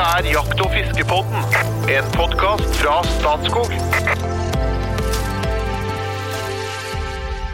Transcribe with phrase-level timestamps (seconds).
[0.00, 1.42] Dette er Jakt- og fiskepodden,
[1.92, 3.74] en podkast fra Statskog.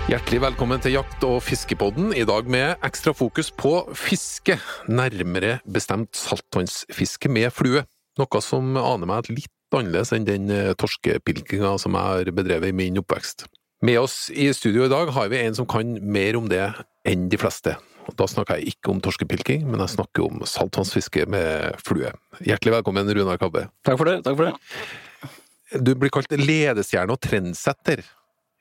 [0.07, 4.61] Hjertelig velkommen til Jakt- og fiskepodden, i dag med ekstra fokus på fiske.
[4.87, 7.83] Nærmere bestemt saltvannsfiske med flue.
[8.15, 12.79] Noe som aner meg litt annerledes enn den eh, torskepilkinga som jeg har bedrevet i
[12.79, 13.49] min oppvekst.
[13.83, 16.63] Med oss i studio i dag har vi en som kan mer om det
[17.11, 17.75] enn de fleste.
[18.07, 22.13] Og Da snakker jeg ikke om torskepilking, men jeg snakker om saltvannsfiske med flue.
[22.47, 23.67] Hjertelig velkommen, Runar Kabbe.
[23.87, 24.21] Takk for det.
[24.27, 25.83] takk for det.
[25.83, 28.05] Du blir kalt ledestjerne og trendsetter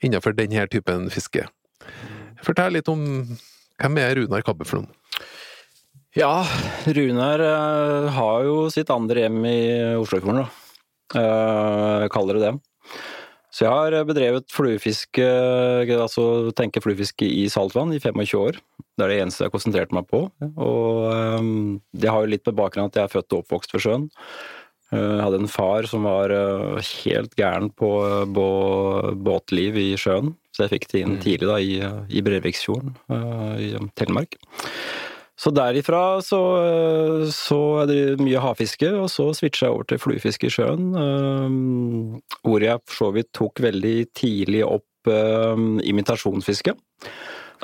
[0.04, 1.46] innenfor denne typen fiske.
[2.46, 3.06] Fortell litt om
[3.82, 4.92] hvem er Runar Kabbe for noen?
[6.16, 6.46] Ja,
[6.88, 9.58] Runar eh, har jo sitt andre hjem i
[10.00, 10.62] Oslofjorden, da.
[11.16, 12.54] Jeg kaller det det.
[13.56, 15.24] Så jeg har bedrevet fluefiske,
[15.96, 16.26] altså
[16.58, 18.58] tenke fluefiske i saltvann i 25 år.
[19.00, 20.26] Det er det eneste jeg har konsentrert meg på.
[20.60, 21.48] Og eh,
[21.96, 24.06] det har jo litt med bakgrunn at jeg er født og oppvokst ved sjøen.
[24.92, 29.88] Eh, Jeg hadde en far som var eh, helt gæren på eh, bå- båtliv i
[30.00, 31.80] sjøen, så jeg fikk det inn tidlig da i,
[32.20, 34.36] i Breviksfjorden eh, i Telemark.
[35.36, 40.00] Så derifra så, eh, så er det mye havfiske, og så switcha jeg over til
[40.00, 40.86] fluefiske i sjøen.
[40.96, 46.76] eh, Hvor jeg for så vidt tok veldig tidlig opp eh, imitasjonsfiske.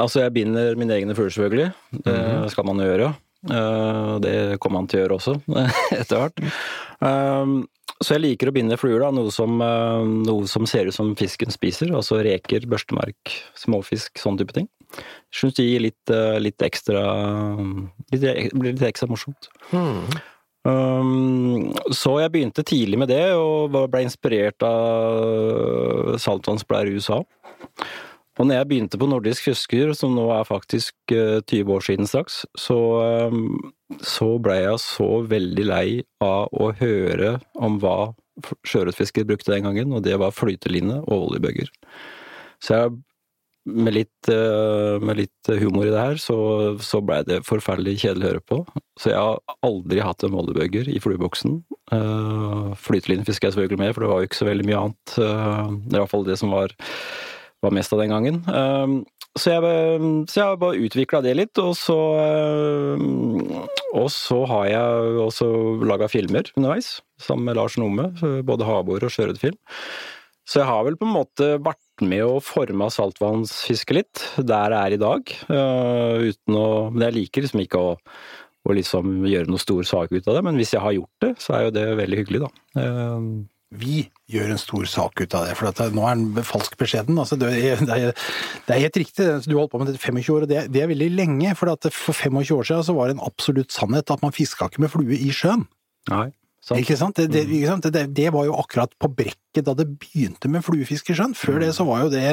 [0.02, 1.74] Altså jeg binder mine egne fugler, selvfølgelig.
[2.06, 3.14] Det skal man gjøre.
[4.22, 5.34] Det kommer man til å gjøre også,
[6.00, 6.40] etter hvert.
[8.02, 11.52] Så jeg liker å binde fluer, da, noe som, noe som ser ut som fisken
[11.54, 11.92] spiser.
[11.98, 14.70] Altså reker, børstemark, småfisk, sånn type ting.
[15.32, 17.06] Syns det gir litt, eh, litt ekstra
[18.12, 19.50] litt, blir litt ekstra morsomt.
[20.62, 27.22] Um, så jeg begynte tidlig med det, og ble inspirert av saltvannsblære i USA.
[28.40, 32.08] Og når jeg begynte på nordisk fisker, som nå er faktisk eh, 20 år siden
[32.10, 32.78] straks, så,
[33.30, 35.88] um, så ble jeg så veldig lei
[36.24, 38.14] av å høre om hva
[38.66, 41.70] sjøørretfiskere brukte den gangen, og det var flyteline og oljebøger.
[42.64, 42.96] Så jeg,
[43.66, 46.38] med litt, eh, med litt humor i det her, så,
[46.82, 48.60] så blei det forferdelig kjedelig å høre på.
[48.98, 51.60] Så jeg har aldri hatt en oljebøgger i flueboksen.
[51.92, 55.16] Uh, Flyteline fisker jeg selvfølgelig med, for det var jo ikke så veldig mye annet.
[55.18, 56.74] Uh, i hvert fall det som var
[57.62, 58.40] var mest av den gangen.
[58.50, 59.04] Uh,
[59.40, 59.64] Så jeg,
[60.28, 61.96] så jeg har bare utvikla det litt, og så
[63.96, 65.48] Og så har jeg også
[65.88, 68.10] laga filmer underveis, sammen med Lars Nome.
[68.44, 69.56] Både havbord og sjørøverfilm.
[70.44, 71.80] Så jeg har vel på en måte vært
[72.10, 75.34] med å forme saltvannsfiske litt, der jeg er i dag.
[75.52, 77.96] uh, uten å Men jeg liker liksom ikke å,
[78.68, 81.34] å liksom gjøre noe stor sak ut av det, men hvis jeg har gjort det,
[81.42, 82.52] så er jo det veldig hyggelig, da.
[82.82, 83.32] Um,
[83.72, 87.16] vi gjør en stor sak ut av det, for at nå er den falsk beskjeden.
[87.22, 88.26] Altså, det, er, det, er,
[88.68, 90.84] det helt riktig, du har holdt på med det i 25 år, og det, det
[90.84, 91.54] er veldig lenge.
[91.56, 94.68] For at for 25 år siden så var det en absolutt sannhet at man fiska
[94.68, 95.64] ikke med flue i sjøen.
[96.12, 96.28] nei,
[96.62, 96.80] sant?
[96.80, 97.18] Ikke sant?
[97.18, 97.88] Det, det, ikke sant?
[97.94, 101.36] Det, det var jo akkurat på brekket da det begynte med fluefiske i sjøen.
[101.38, 102.26] Før det så var jo det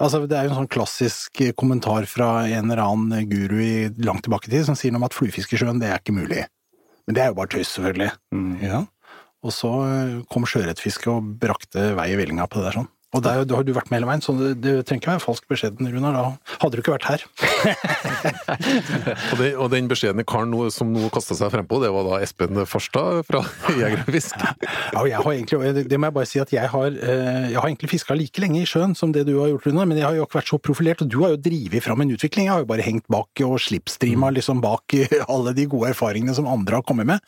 [0.00, 4.24] altså Det er jo en sånn klassisk kommentar fra en eller annen guru i langt
[4.26, 6.46] tilbake i tid som sier noe om at fluefiske i sjøen, det er ikke mulig.
[7.06, 8.12] Men det er jo bare tøys, selvfølgelig.
[8.34, 8.54] Mm.
[8.62, 8.84] Ja.
[9.40, 12.90] Og så eh, kom sjøørretfisket og brakte vei i vellinga på det der sånn.
[13.10, 15.46] Og der, har du vært med hele veien, så det, det trenger ikke være falsk
[15.50, 16.14] beskjeden, Runar.
[16.14, 17.24] Da hadde du ikke vært her.
[19.30, 22.58] Og, det, og den beskjedne karen som nå kasta seg frempå, det var da Espen
[22.68, 23.40] Farstad fra
[23.80, 24.36] Jeger og Fisk.
[24.90, 27.58] Ja, og jeg har egentlig, det må jeg bare si at jeg har, eh, jeg
[27.58, 30.06] har egentlig fiska like lenge i sjøen som det du har gjort, Runar, men jeg
[30.06, 32.48] har jo ikke vært så profilert, og du har jo drevet fram en utvikling.
[32.48, 36.48] Jeg har jo bare hengt bak og slipstreama liksom bak alle de gode erfaringene som
[36.50, 37.22] andre har kommet med.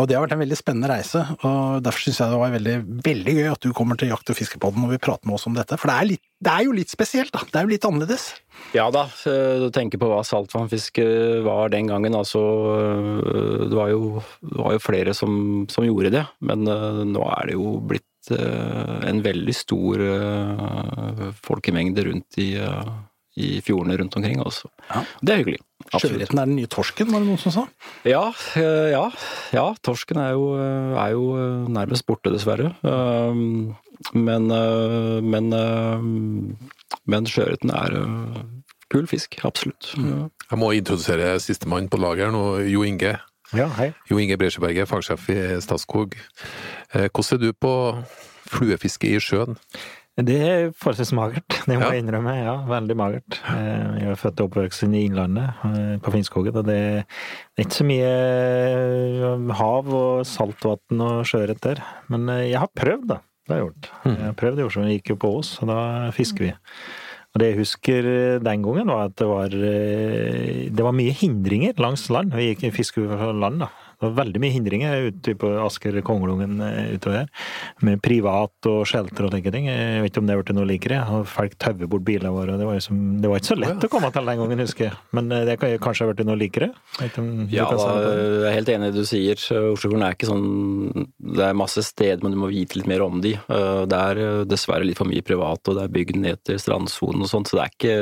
[0.00, 2.76] Og det har vært en veldig spennende reise, og derfor syns jeg det var veldig,
[3.04, 5.56] veldig gøy at du kommer til Jakt- og fiskepodden og vil prate med oss om
[5.56, 5.78] dette.
[5.80, 7.42] For det er, litt, det er jo litt spesielt, da.
[7.48, 8.28] Det er jo litt annerledes.
[8.76, 11.04] Ja da, du tenker på hva saltvannfiske
[11.46, 12.16] var den gangen.
[12.16, 12.42] Altså,
[12.78, 15.34] eh, det var jo, det var jo flere som,
[15.72, 20.04] som gjorde det, men eh, nå er det jo blitt eh, en veldig stor
[21.42, 22.52] folkemengde rundt i,
[23.42, 24.40] i fjordene rundt omkring.
[24.44, 24.70] Også.
[24.88, 25.04] Ja.
[25.20, 25.62] Det er hyggelig.
[25.92, 27.64] Sjøørreten er den nye torsken, var det noen som sa?
[28.08, 29.06] Ja, ja,
[29.52, 31.24] ja, torsken er jo, er jo
[31.74, 32.70] nærmest borte, dessverre.
[34.14, 36.06] Men, eh, men, eh,
[37.06, 38.42] men sjøørreten er eh,
[38.92, 39.92] kul fisk, absolutt.
[39.96, 40.26] Mm.
[40.50, 43.14] Jeg må introdusere sistemann på laget her nå, Jo Inge.
[43.52, 43.90] Ja, hei.
[44.10, 46.14] Jo Inge Bresjeberget, fagsjef i Statskog.
[46.94, 47.72] Eh, Hvordan ser du på
[48.52, 49.56] fluefiske i sjøen?
[50.20, 51.92] Det er forholdsvis magert, det må Ja.
[51.94, 52.34] jeg innrømme.
[52.36, 53.38] Ja, veldig magert.
[53.48, 55.54] Jeg er født og oppvokst i Innlandet,
[56.04, 61.80] på Finnskogen, og det er ikke så mye hav og saltvann og sjøørret der.
[62.12, 63.18] Men jeg har prøvd, da.
[63.42, 63.88] Det har jeg gjort.
[64.06, 65.78] Jeg har prøvd i Oslo, jeg gikk jo på Ås, og da
[66.14, 66.52] fisker vi.
[67.32, 71.14] Og det jeg husker eh, den gangen, var at det var, eh, det var mye
[71.16, 72.34] hindringer langs land.
[72.36, 73.70] Vi gikk fisker fra land, da.
[74.02, 77.28] Det var veldig mye hindringer ute på Asker Kongelungen eh, utover her.
[77.86, 79.68] Med privat og shelter og slike ting.
[79.70, 80.98] Jeg vet ikke om det blitt noe likere.
[81.30, 82.56] Folk tauer bort bilene våre.
[82.58, 84.98] Det var, liksom, det var ikke så lett å komme til den gangen, husker jeg.
[85.14, 86.72] Men eh, det kan kanskje ha blitt noe likere?
[87.54, 89.38] Ja, da, jeg er helt enig i det du sier.
[89.38, 91.06] Oslofjorden er ikke sånn
[91.38, 93.36] Det er masse steder, men du må vite litt mer om de.
[93.38, 97.22] Eh, Det er dessverre litt for mye privat, og det er bygd ned til strandsonen
[97.22, 97.96] og sånt, så det er ikke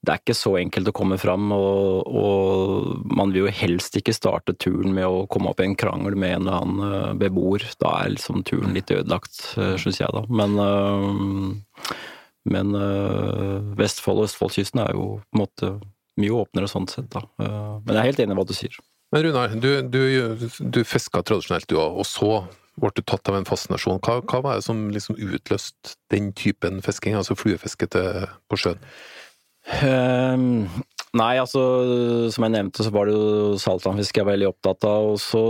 [0.00, 4.14] det er ikke så enkelt å komme fram, og, og man vil jo helst ikke
[4.16, 7.66] starte turen med å komme opp i en krangel med en eller annen eh, beboer.
[7.82, 9.42] Da er liksom turen litt ødelagt,
[9.82, 10.24] syns jeg da.
[10.32, 11.94] Men, øh,
[12.50, 12.72] men
[13.76, 15.74] Vestfold og Østfoldkysten er jo på en måte
[16.20, 17.24] mye åpnere sånn sett, da.
[17.40, 18.80] Eh, Men jeg er helt enig i hva du sier.
[19.10, 22.32] Men Runar, du, du, du fiska tradisjonelt du òg, og så
[22.80, 23.98] ble du tatt av en fascinasjon.
[24.06, 28.80] Hva, hva var det som liksom utløste den typen fisking, altså fluefiske på sjøen?
[29.78, 30.66] Ehm,
[31.16, 31.62] nei, altså
[32.34, 35.12] som jeg nevnte, så var det jo saltvannsfiske jeg var veldig opptatt av.
[35.14, 35.44] Og så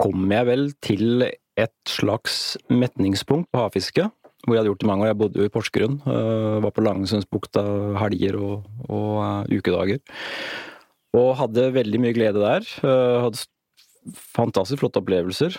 [0.00, 1.26] kom jeg vel til
[1.60, 4.08] et slags metningspunkt på havfiske,
[4.46, 5.12] hvor jeg hadde gjort det mange år.
[5.12, 7.64] Jeg bodde jo i Porsgrunn, Uh, var på Langesundsbukta
[8.00, 10.02] helger og, og uh, ukedager.
[11.16, 12.68] Og hadde veldig mye glede der.
[12.84, 13.46] Uh, hadde
[14.32, 15.58] fantastisk flotte opplevelser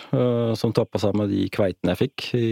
[0.58, 2.48] som tappa seg med de kveitene jeg fikk i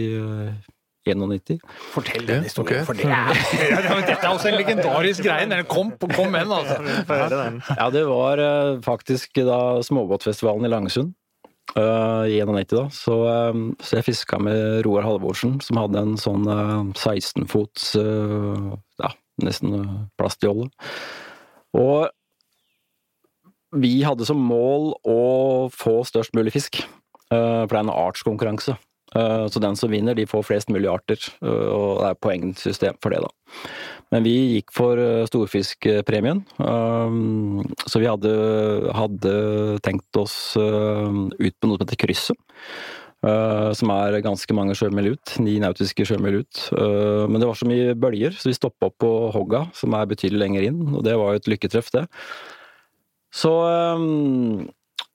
[1.07, 1.61] 91.
[1.93, 2.85] Fortell den historien, okay.
[2.85, 3.31] for det er
[3.71, 5.47] ja, Dette er også en legendarisk greie.
[5.49, 6.77] Den Kom, kom med den, altså.
[7.77, 11.13] Ja, det var eh, faktisk da småbåtfestivalen i Langesund.
[11.75, 12.85] eh, I 91, da.
[12.93, 17.93] Så, uh, så jeg fiska med Roar Halvorsen, som hadde en sånn uh, 16 fots
[17.97, 20.69] Ja, nesten plastjolle.
[21.77, 22.09] Og
[23.71, 25.19] vi hadde som mål å
[25.71, 26.81] få størst mulig fisk.
[27.31, 28.75] eh, For det er en artskonkurranse.
[29.15, 31.19] Eh, Så den som vinner, de får flest mulig arter.
[31.41, 33.29] eh, Og det er poengsystem for det, da.
[34.11, 36.43] Men vi gikk for eh, storfiskpremien.
[37.87, 42.37] Så vi hadde, hadde tenkt oss ut på noe som heter Krysset.
[43.21, 45.39] Som er ganske mange sjømil ut.
[45.39, 46.61] Ni nautiske sjømil ut.
[46.73, 50.41] Men det var så mye bølger, så vi stoppa opp på Hogga, som er betydelig
[50.41, 50.81] lenger inn.
[50.95, 52.07] Og det var jo et lykketreff, det.
[53.31, 53.53] Så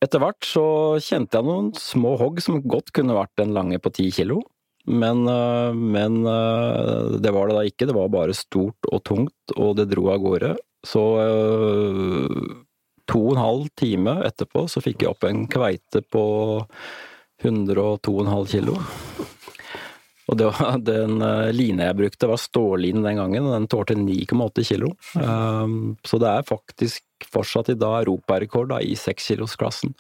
[0.05, 0.67] etter hvert så
[1.03, 4.43] kjente jeg noen små hogg som godt kunne vært den lange på ti kilo.
[4.87, 7.89] Men, øh, men øh, det var det da ikke.
[7.89, 10.53] Det var bare stort og tungt, og det dro av gårde.
[10.87, 12.29] Så øh,
[13.11, 16.27] to og en halv time etterpå så fikk jeg opp en kveite på
[17.43, 18.77] 102,5 kilo.
[20.27, 21.19] Og det var, den
[21.57, 24.95] line jeg brukte var ståline den gangen, og den tålte 9,8 kilo.
[25.19, 29.95] Um, så det er faktisk fortsatt i dag europarekord i sekskilosklassen.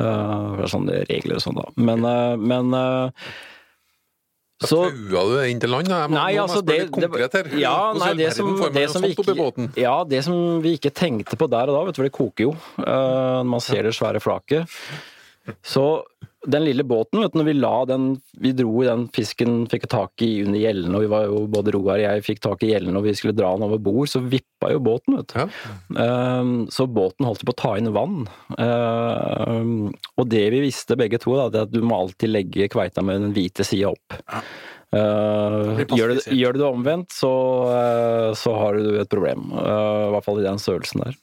[0.00, 1.68] Uh, det er sånne regler og sånn, da.
[1.78, 3.28] Men, uh, men uh,
[4.64, 5.90] så Taua du inn til land?
[5.92, 7.50] Jeg må, Nei, altså det, konkret her.
[7.60, 9.66] Ja, nei, det som, det som ikke?
[9.76, 12.48] Ja, det som vi ikke tenkte på der og da, vet du, for det koker
[12.48, 14.78] jo uh, når man ser det svære flaket.
[15.60, 15.84] Så
[16.46, 18.06] den lille båten, vet du, når vi la den
[18.42, 21.74] Vi dro i den fisken, fikk tak i under gjellene, og vi var jo både
[21.74, 24.22] Roar og jeg fikk tak i gjellene, og vi skulle dra den over bord, så
[24.22, 25.36] vippa jo båten, vet du.
[25.40, 26.06] Ja.
[26.40, 28.24] Um, så båten holdt på å ta inn vann.
[28.58, 32.70] Um, og det vi visste begge to, da, det er at du må alltid legge
[32.72, 34.18] kveita med den hvite sida opp.
[34.94, 37.32] Uh, gjør, du, gjør du det omvendt, så,
[37.68, 39.48] uh, så har du et problem.
[39.52, 41.18] Uh, I hvert fall i den størrelsen der.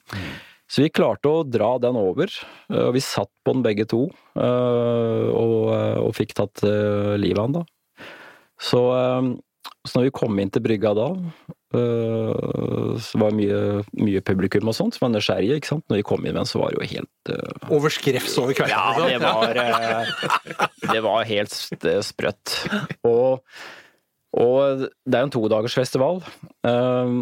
[0.74, 2.32] Så vi klarte å dra den over,
[2.72, 4.08] uh, og vi satt på den begge to.
[4.34, 7.66] uh, og, uh, og fikk tatt uh, livet av den, da.
[8.64, 8.80] Så,
[9.84, 11.08] så når vi kom inn til brygga da,
[11.76, 13.60] uh, så var det mye,
[13.98, 15.58] mye publikum og sånt som var nysgjerrige.
[15.58, 15.84] ikke sant?
[15.90, 18.56] Når vi kom inn med den, så var det jo helt uh, Over skrevs over
[18.56, 18.74] kvelden.
[18.74, 20.14] ja, det var, eh,
[20.94, 21.58] det var helt
[22.06, 22.56] sprøtt.
[23.10, 23.42] Og,
[24.38, 26.22] og det er jo en todagersfestival.
[26.66, 27.20] Um,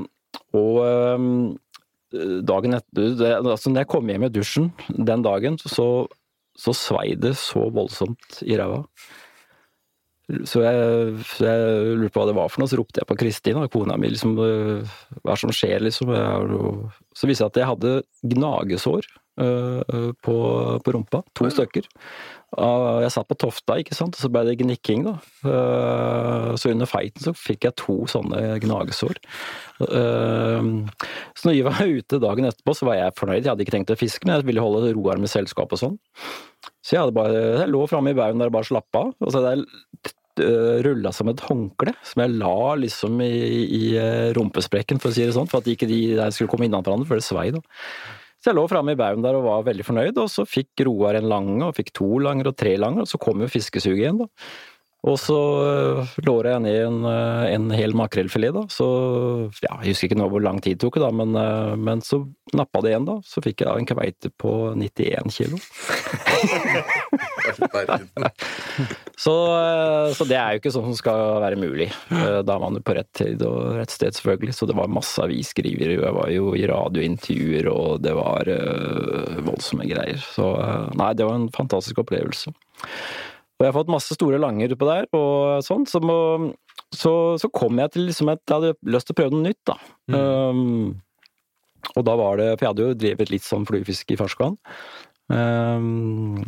[0.57, 1.59] og
[2.47, 6.07] dagen etter det, altså Når jeg kom hjem i dusjen den dagen, så,
[6.59, 8.83] så svei det så voldsomt i ræva.
[10.49, 13.17] Så jeg, så jeg lurte på hva det var for noe, så ropte jeg på
[13.21, 16.13] Kristin, og kona mi liksom øh, Hva er det som skjer, liksom?
[17.13, 17.97] Så viste det seg at jeg hadde
[18.35, 19.09] gnagesår
[19.43, 20.37] øh, på,
[20.85, 21.25] på rumpa.
[21.37, 21.91] To stykker.
[22.53, 25.15] Jeg satt på tofta, ikke sant, og så ble det gnikking, da.
[25.49, 29.17] Eh, Så under feiten så fikk jeg to sånne gnagesår.
[29.81, 30.69] Eh,
[31.35, 33.43] Så når vi var ute dagen etterpå, så var jeg fornøyd.
[33.43, 35.99] Jeg hadde ikke tenkt å fiske, men jeg ville holde Roar med selskap og sånn.
[36.85, 39.15] Så jeg bare, jeg lå framme i baugen der og bare slappa av.
[39.23, 40.15] Og så hadde jeg
[40.85, 43.33] rulla som et håndkle, som jeg la liksom i,
[43.65, 46.69] i eh, rumpesprekken, for å si det sånn, for at ikke de der skulle komme
[46.69, 47.61] innan hverandre, for det svei, da.
[48.43, 51.15] Så jeg lå framme i baugen der og var veldig fornøyd, og så fikk Roar
[51.21, 54.19] en lange, og fikk to langer og tre langer, og så kom jo fiskesuget igjen,
[54.25, 54.27] da.
[55.03, 55.35] Og så
[55.67, 58.61] øh, låra jeg ned en, øh, en hel makrellfilet, da.
[58.71, 58.87] Så
[59.65, 62.21] ja, jeg husker ikke nå hvor lang tid det tok, da, men, øh, men så
[62.55, 63.17] nappa det igjen, da.
[63.27, 65.59] Så fikk jeg da en kveite på 91 kilo.
[69.23, 69.35] Så,
[70.17, 71.89] så det er jo ikke sånn som skal være mulig.
[72.11, 74.55] Eh, Da er man jo på rett tid og rett sted, selvfølgelig.
[74.57, 75.99] Så det var masse avisskrivere.
[75.99, 80.23] Jeg var jo i radiointervjuer, og det var øh, voldsomme greier.
[80.35, 80.49] Så
[80.99, 82.55] nei, det var en fantastisk opplevelse.
[83.63, 86.17] Og jeg har fått masse store langer utpå der, og sånn, så, må,
[86.91, 89.61] så, så kom jeg til liksom at jeg hadde lyst til å prøve noe nytt,
[89.71, 89.77] da.
[90.11, 90.97] Um,
[91.95, 94.59] og da var det For jeg hadde jo drevet litt sånn fluefiske i ferskvann.
[95.31, 96.43] Um,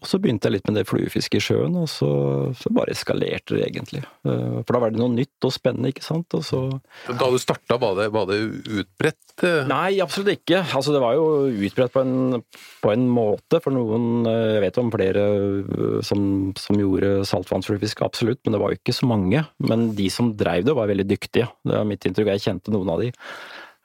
[0.00, 2.08] og så begynte jeg litt med det fluefiske i sjøen, og så,
[2.56, 4.00] så bare eskalerte det egentlig.
[4.24, 6.32] Uh, for da var det noe nytt og spennende, ikke sant.
[6.38, 6.62] Og så
[7.06, 8.40] Da du starta, var det, var det
[8.80, 9.34] utbredt?
[9.44, 9.68] eh?
[9.68, 10.62] Nei, absolutt ikke.
[10.64, 12.40] Altså, det var jo utbredt på en,
[12.80, 16.22] på en måte for noen eh, Jeg vet om flere eh, som,
[16.60, 19.44] som gjorde saltvannsfluefiske, absolutt, men det var jo ikke så mange.
[19.60, 21.50] Men de som dreiv det, var veldig dyktige.
[21.66, 22.32] Det var mitt inntrykk.
[22.36, 23.12] Jeg kjente noen av de.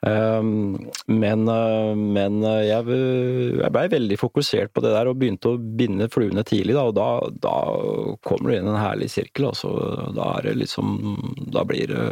[0.04, 2.96] Um, men eh, men eh, jeg,
[3.58, 6.94] jeg blei veldig fokusert på det der og begynte å binde fluene tidlig, da, og
[6.98, 7.08] da,
[7.42, 7.54] da
[8.26, 9.48] kommer du inn i en herlig sirkel.
[9.50, 9.72] Altså,
[10.14, 10.92] da er det liksom
[11.52, 12.04] Da blir det,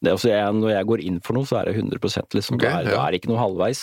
[0.00, 2.00] det altså jeg, Når jeg går inn for noe, så er det 100
[2.38, 2.58] liksom.
[2.58, 2.96] Okay, da, er, ja.
[2.96, 3.82] da er det ikke noe halvveis.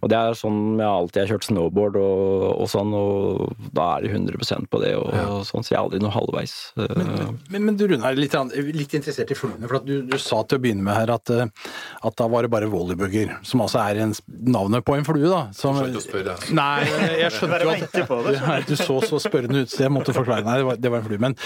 [0.00, 4.06] Og det er sånn jeg alltid har kjørt snowboard og, og sånn, og da er
[4.06, 6.56] det 100% på det, og, og sånn, så jeg er aldri noe halvveis.
[6.78, 8.34] Men, Men, men du Rune, er litt,
[8.72, 9.68] litt interessert i fluene.
[9.68, 11.72] for at du, du sa til å begynne med her at, eh,
[12.08, 15.42] at da var det bare volleybugger, som altså er en, navnet på en flue, da.
[15.56, 16.36] Som, Skjønte å spørre.
[16.56, 16.84] Nei,
[17.20, 17.98] jeg skjønte jo at.
[18.46, 20.44] Nei, Du så så spørrende ut, så jeg måtte forklare.
[20.46, 21.20] Nei, det var, det var en flue.
[21.22, 21.36] Men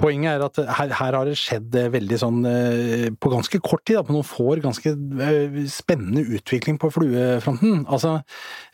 [0.00, 3.84] poenget er at her, her har det skjedd eh, veldig sånn eh, På ganske kort
[3.86, 7.84] tid, da, på noen få år, ganske eh, spennende utvikling på fluefronten.
[7.92, 8.18] Altså,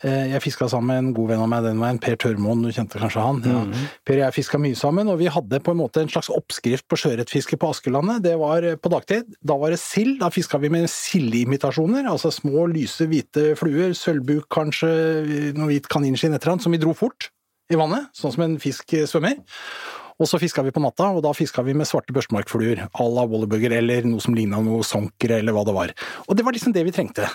[0.03, 2.99] jeg fiska sammen med en god venn av meg den veien, Per Tørmoen, du kjente
[3.01, 3.41] kanskje han?
[3.47, 3.61] Ja.
[4.03, 6.87] Per og jeg fiska mye sammen, og vi hadde på en måte en slags oppskrift
[6.91, 8.23] på sjøørretfiske på Askelandet.
[8.25, 9.31] Det var på dagtid.
[9.43, 10.19] Da var det sild.
[10.21, 10.89] Da fiska vi med
[11.83, 13.93] sildeimitasjoner, altså små, lyse, hvite fluer.
[13.93, 17.31] Sølvbuk kanskje, noe hvit kaninskinn, et eller annet, som vi dro fort
[17.71, 19.39] i vannet, sånn som en fisk eh, svømmer.
[20.19, 23.25] Og så fiska vi på natta, og da fiska vi med svarte børstemarkfluer à la
[23.25, 25.93] Wallerbugger eller noe som ligna noe sonkere eller hva det var.
[26.27, 27.27] Og det var liksom det vi trengte.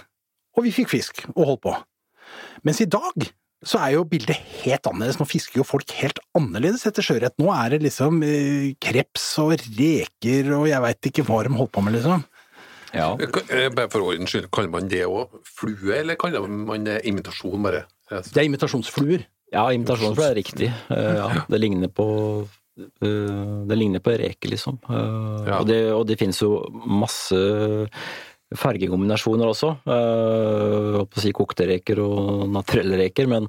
[0.56, 1.74] Og vi fikk fisk, og holdt på.
[2.64, 3.26] Mens i dag
[3.66, 5.18] så er jo bildet helt annerledes.
[5.18, 7.34] Nå fisker jo folk helt annerledes etter sjøørret.
[7.42, 11.74] Nå er det liksom eh, kreps og reker og jeg veit ikke hva de holdt
[11.74, 12.22] på med, liksom.
[12.94, 13.08] Ja.
[13.20, 17.62] Eh, Bare for ordens skyld, kaller man det òg flue, eller kaller man det imitasjon,
[17.62, 17.84] bare?
[18.08, 19.26] Det er imitasjonsfluer.
[19.52, 20.70] Ja, imitasjonsfluer er riktig.
[20.92, 22.06] Eh, ja, det ligner på
[22.78, 24.78] eh, det ligner på reke, liksom.
[24.88, 25.58] Ja.
[25.60, 26.54] og, det, og det finnes jo
[26.86, 27.38] masse
[28.56, 29.70] fargekombinasjoner også.
[29.84, 33.48] Jeg holdt på å si kokte reker og naturelle reker, men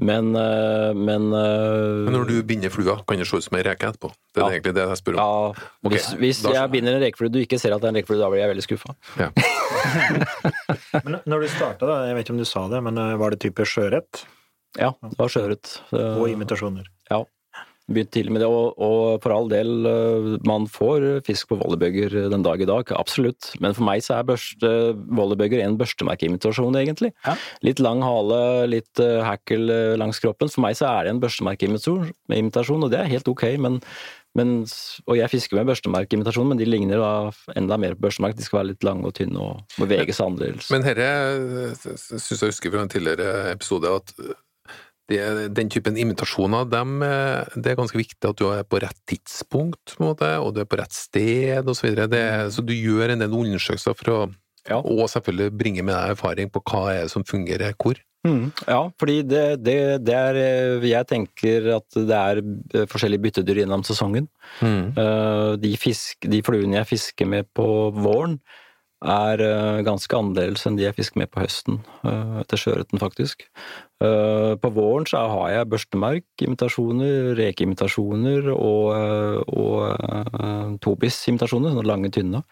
[0.00, 3.62] men, eh, men, eh, Men når du binder flua, kan det se ut som ei
[3.62, 4.10] reke etterpå?
[4.34, 4.50] Det er Ja.
[4.58, 5.20] egentlig det jeg spør om.
[5.20, 5.98] ja, okay.
[5.98, 8.18] Hvis, hvis da jeg binder en rekeflue du ikke ser at det er en rekeflue,
[8.18, 8.94] da blir jeg veldig skuffa.
[9.18, 9.30] Ja.
[11.04, 13.40] Men når du starta, jeg vet ikke om du sa det, men eh, var det
[13.40, 14.24] type sjøørret
[14.78, 15.80] Ja, det var sjøørret.
[15.92, 16.86] Eh, og imitasjoner?
[17.90, 17.96] Ja.
[17.96, 22.30] Begynte tidlig med det, og, og for all del, eh, man får fisk på volleybøger
[22.30, 23.50] den dag i dag, absolutt.
[23.60, 24.70] Men for meg så er børste,
[25.10, 27.12] volleybøger en børstemerkeimitasjon, egentlig.
[27.26, 27.34] Ja.
[27.66, 30.52] Litt lang hale, litt eh, langs kroppen.
[30.52, 33.82] For meg så er det en børstemerkeimitasjon, og det er helt ok, men
[34.38, 34.60] men,
[35.10, 38.36] og jeg fisker med børstemerkimitasjon, men de ligner da enda mer på børstemerk.
[38.38, 40.68] De skal være litt lange og tynne og bevege seg annerledes.
[40.70, 44.14] Men dette syns jeg husker fra en tidligere episode at
[45.10, 45.20] det,
[45.58, 49.96] den typen imitasjoner, dem, eh, det er ganske viktig at du er på rett tidspunkt,
[49.98, 51.90] på måte, og du er på rett sted osv.
[51.96, 52.06] Så.
[52.10, 54.20] Det- så du gjør en del undersøkelser for å
[54.68, 54.76] Ja.
[54.76, 57.96] og selvfølgelig bringe med deg erfaring på hva er det som fungerer hvor.
[58.26, 62.36] Mm, ja, fordi det, det, det er eh, Jeg tenker at det er
[62.76, 64.28] eh, forskjellige byttedyr gjennom sesongen.
[64.60, 64.92] Mm.
[65.62, 67.64] De, fisk, de fluene jeg fisker med på
[67.96, 68.38] våren,
[69.00, 73.46] er eh, ganske annerledes enn de jeg fisker med på høsten, eh, etter sjøørreten faktisk.
[74.04, 82.44] Eh, På våren så har jeg børstemerkimitasjoner, rekeimitasjoner og, og tobisimitasjoner, sånne lange, tynne.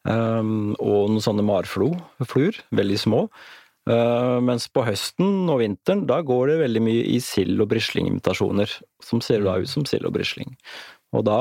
[0.00, 3.26] Og noen sånne marflo-fluer, veldig små.
[4.44, 9.20] Mens på høsten og vinteren, da går det veldig mye i sild- og brislingimitasjoner, som
[9.24, 10.54] ser da ut som sild og brisling.
[11.16, 11.40] Og da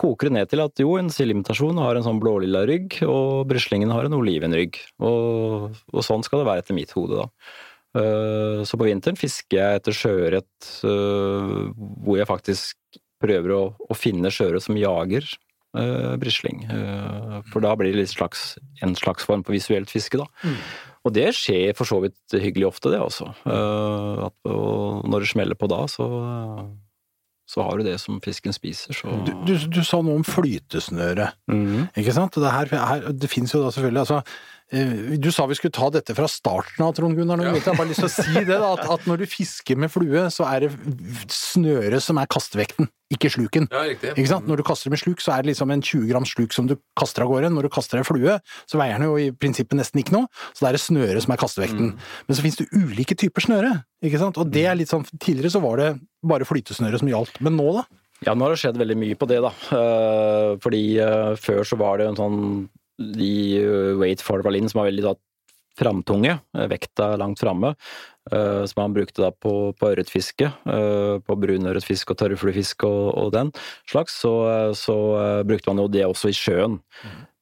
[0.00, 3.92] koker det ned til at jo, en sildimitasjon har en sånn blålilla rygg, og brislingen
[3.92, 4.78] har en olivenrygg.
[5.04, 7.28] Og, og sånn skal det være etter mitt hode, da.
[7.90, 13.96] Uh, så på vinteren fisker jeg etter sjøørret uh, hvor jeg faktisk prøver å, å
[13.98, 15.26] finne sjøørret som jager
[15.74, 16.62] uh, brisling.
[16.70, 20.54] Uh, for da blir det slags, en slags form for visuelt fiske, da.
[21.04, 23.30] Og det skjer for så vidt hyggelig ofte, det også.
[23.42, 26.08] Uh, at, og når det smeller på da, så,
[27.50, 31.32] så har du det som fisken spiser, så Du, du, du sa noe om flytesnøre,
[31.50, 31.88] Mhm.
[31.98, 32.38] ikke sant?
[32.38, 34.20] Det, her, her, det finnes jo da selvfølgelig altså
[34.70, 37.40] Du sa vi skulle ta dette fra starten av, Trond Gunnar.
[37.42, 37.54] Ja.
[37.56, 39.90] Jeg har bare lyst til å si det, da, at, at når du fisker med
[39.90, 40.70] flue, så er det
[41.34, 43.66] snøret som er kastevekten, ikke sluken.
[43.74, 43.82] Ja.
[44.12, 44.46] Ikke sant?
[44.46, 46.76] Når du kaster med sluk, så er det liksom en 20 grams sluk som du
[46.98, 47.50] kaster av gårde.
[47.56, 48.38] Når du kaster ei flue,
[48.70, 51.34] så veier den jo i prinsippet nesten ikke noe, så det er det snøret som
[51.34, 51.94] er kastevekten.
[52.28, 53.74] Men så finnes det ulike typer snøre,
[54.06, 54.38] ikke sant?
[54.38, 57.72] Og det er litt sånn Tidligere så var det bare flytesnøre som gjaldt, men nå
[57.80, 57.88] da?
[58.26, 59.50] Ja, nå har det skjedd veldig mye på det, da.
[59.74, 62.40] Eh, fordi eh, før så var det en sånn
[63.00, 63.32] De
[63.64, 65.16] Wait weight forward som var veldig da
[65.80, 67.74] framtunge, eh, vekta langt framme,
[68.30, 73.32] eh, som han brukte da på, på ørretfiske, eh, på brunørretfiske og tørrfluefiske og, og
[73.36, 73.52] den
[73.88, 76.80] slags, så, eh, så eh, brukte man jo det også i sjøen.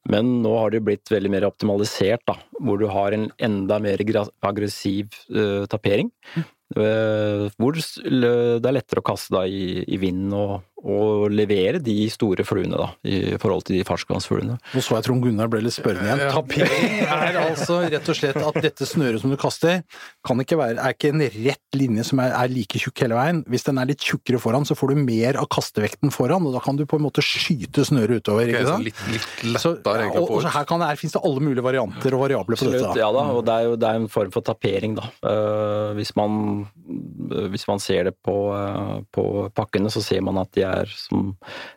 [0.08, 4.00] Men nå har det blitt veldig mer optimalisert, da, hvor du har en enda mer
[4.40, 6.08] aggressiv uh, tapering.
[6.76, 12.06] Eh, hvor det er lettere å kaste da i, i vinden og, og levere de
[12.12, 14.58] store fluene, da, i forhold til de ferskvannsfluene.
[14.74, 16.22] Nå så jeg Trond Gunnar ble litt spørrende igjen.
[16.22, 16.30] Ja.
[16.36, 19.82] Tapering er altså rett og slett at dette snøret som du kaster,
[20.26, 23.42] kan ikke være, er ikke en rett linje som er, er like tjukk hele veien.
[23.50, 26.62] Hvis den er litt tjukkere foran, så får du mer av kastevekten foran, og da
[26.62, 28.52] kan du på en måte skyte snøret utover.
[28.52, 28.86] Ikke sant?
[28.86, 32.14] litt, litt Så, og, og så her, kan det, her finnes det alle mulige varianter
[32.14, 32.84] og variabler på dette.
[32.86, 32.94] Da.
[33.02, 35.10] ja da, og det er jo det er en form for tapering, da.
[35.26, 36.68] Uh, hvis, man,
[37.50, 39.26] hvis man ser det på, uh, på
[39.58, 41.34] pakkene, så ser man at de er, som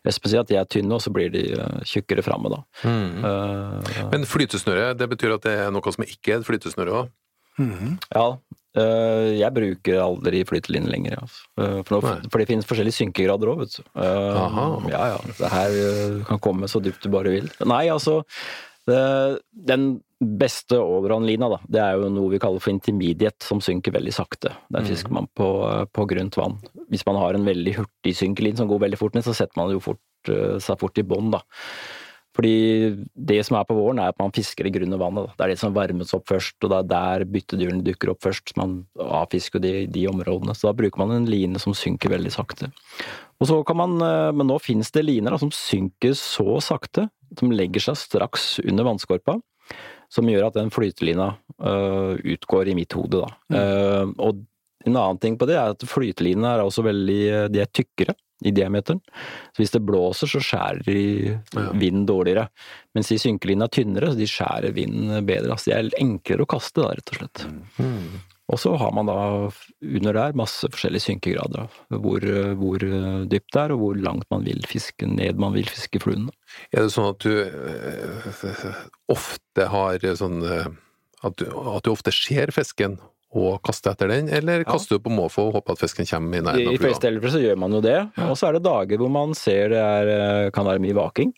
[0.07, 2.61] Espen sier, at de er tynne, og så blir de eh, tjukkere framme, da.
[2.85, 3.25] Mm.
[3.27, 7.13] Eh, Men flytesnøre, det betyr at det er noe som ikke er et flytesnøre òg?
[7.61, 7.99] Mm.
[8.15, 8.33] Ja,
[8.71, 11.17] Uh, jeg bruker aldri flytelinje lenger.
[11.25, 11.41] Altså.
[11.59, 13.89] Uh, For, nå, for det finnes forskjellige synkegrader òg, vet du.
[13.99, 14.67] Aha.
[14.87, 15.17] Ja, ja.
[15.27, 15.75] Det her
[16.29, 17.49] kan komme så dypt du bare vil.
[17.67, 18.21] Nei, altså
[18.91, 19.85] Den
[20.21, 24.53] beste allround-lina, da, det er jo noe vi kaller for intermediate, som synker veldig sakte.
[24.73, 26.59] Der fisker man på, øh, på grunt vann.
[26.93, 29.73] Hvis man har en veldig hurtig synkelin som går veldig fort ned, så setter man
[29.73, 31.41] jo fort, øh, seg fort i bånn, da.
[32.41, 35.29] Fordi det som er på våren, er at man fisker i grunne vannet.
[35.37, 38.55] Det er det som varmes opp først, og det er der byttedyrene dukker opp først.
[38.57, 40.55] Man avfisker de, de områdene.
[40.57, 42.71] Så da bruker man en line som synker veldig sakte.
[43.37, 47.11] Og så kan man, eh, Men nå finnes det liner da, som synker så sakte,
[47.37, 49.37] som legger seg straks under vannskorpa.
[50.09, 53.29] Som gjør at den flytelina øh, utgår i mitt hode, da.
[53.53, 54.41] Eh, og
[54.81, 58.53] en annen ting på det er at flytelinene er også veldig De er tykkere i
[58.55, 59.01] diameteren.
[59.51, 61.37] Så hvis det blåser, så skjærer de
[61.77, 62.47] vinden dårligere.
[62.95, 65.53] Mens de synkelinene er tynnere, så de skjærer vinden bedre.
[65.53, 67.45] Altså de er enklere å kaste, da, rett og slett.
[67.77, 68.19] Mm.
[68.51, 69.17] Og så har man da
[69.79, 71.71] under der masse forskjellige synkegrader.
[72.03, 72.25] Hvor,
[72.59, 72.83] hvor
[73.31, 76.27] dypt det er, og hvor langt man vil fiske ned man vil fiske fluen.
[76.75, 80.67] Er det sånn at du eh, ofte har sånn eh,
[81.21, 82.97] at du, at du ofte ser fisken
[83.31, 86.41] og kaste etter den, eller kaster du på måfå og håper at fisken kommer i
[86.41, 88.99] I nærheten av fleste tilfeller så gjør man jo det, og så er det dager
[88.99, 91.31] hvor man ser det er, eh, kan være mye vaking.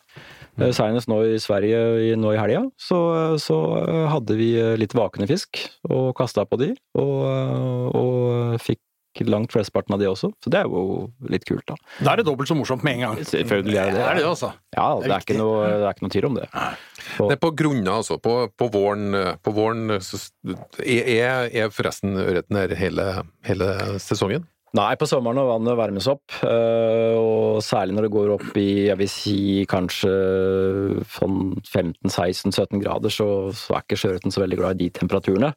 [0.56, 0.64] Mm.
[0.66, 2.98] Eh, Senest nå i Sverige nå i helga, så,
[3.42, 8.82] så eh, hadde vi litt vakende fisk og kasta på de, og, og fikk
[9.22, 10.32] langt flesteparten av de også.
[10.42, 11.76] Så det er jo litt kult, da.
[12.00, 13.20] Da er det dobbelt så morsomt med en gang.
[13.28, 14.06] Selvfølgelig er det det.
[14.08, 14.50] Er det, altså.
[14.74, 16.48] Ja, Det det er ikke noe, det er ikke noe tvil om det.
[17.14, 17.28] Så.
[17.30, 18.18] Det er på grunner, altså.
[18.18, 20.18] På, på våren, på våren så,
[20.82, 23.08] er, er forresten ørreten her hele,
[23.46, 23.70] hele
[24.02, 24.48] sesongen?
[24.74, 28.68] Nei, på sommeren når vannet varmes opp, øh, og særlig når det går opp i
[28.88, 29.36] jeg vil si
[29.70, 30.10] kanskje
[31.14, 35.52] sånn 15-16-17 grader, så, så er ikke sjøørreten så veldig glad i de temperaturene.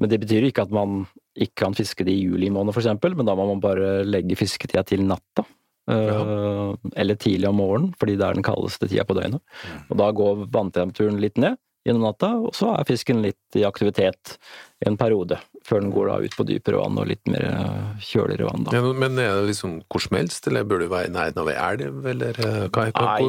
[0.00, 1.02] Men det betyr ikke at man
[1.36, 4.86] ikke kan fiske det i juli måned f.eks., men da må man bare legge fisketida
[4.88, 5.44] til natta.
[5.90, 6.72] Ja.
[6.96, 9.42] Eller tidlig om morgenen, fordi det er den kaldeste tida på døgnet.
[9.90, 14.36] Og da går vanntemperaturen litt ned gjennom natta, og så er fisken litt i aktivitet
[14.80, 15.40] i en periode.
[15.66, 18.66] Før den går da ut på dypere vann og litt mer øh, kjøligere vann.
[18.66, 18.74] da.
[18.76, 21.50] Ja, men er det liksom hvor som helst, eller bør du være i nærheten av
[21.52, 22.86] ei elv, eller eh, hva,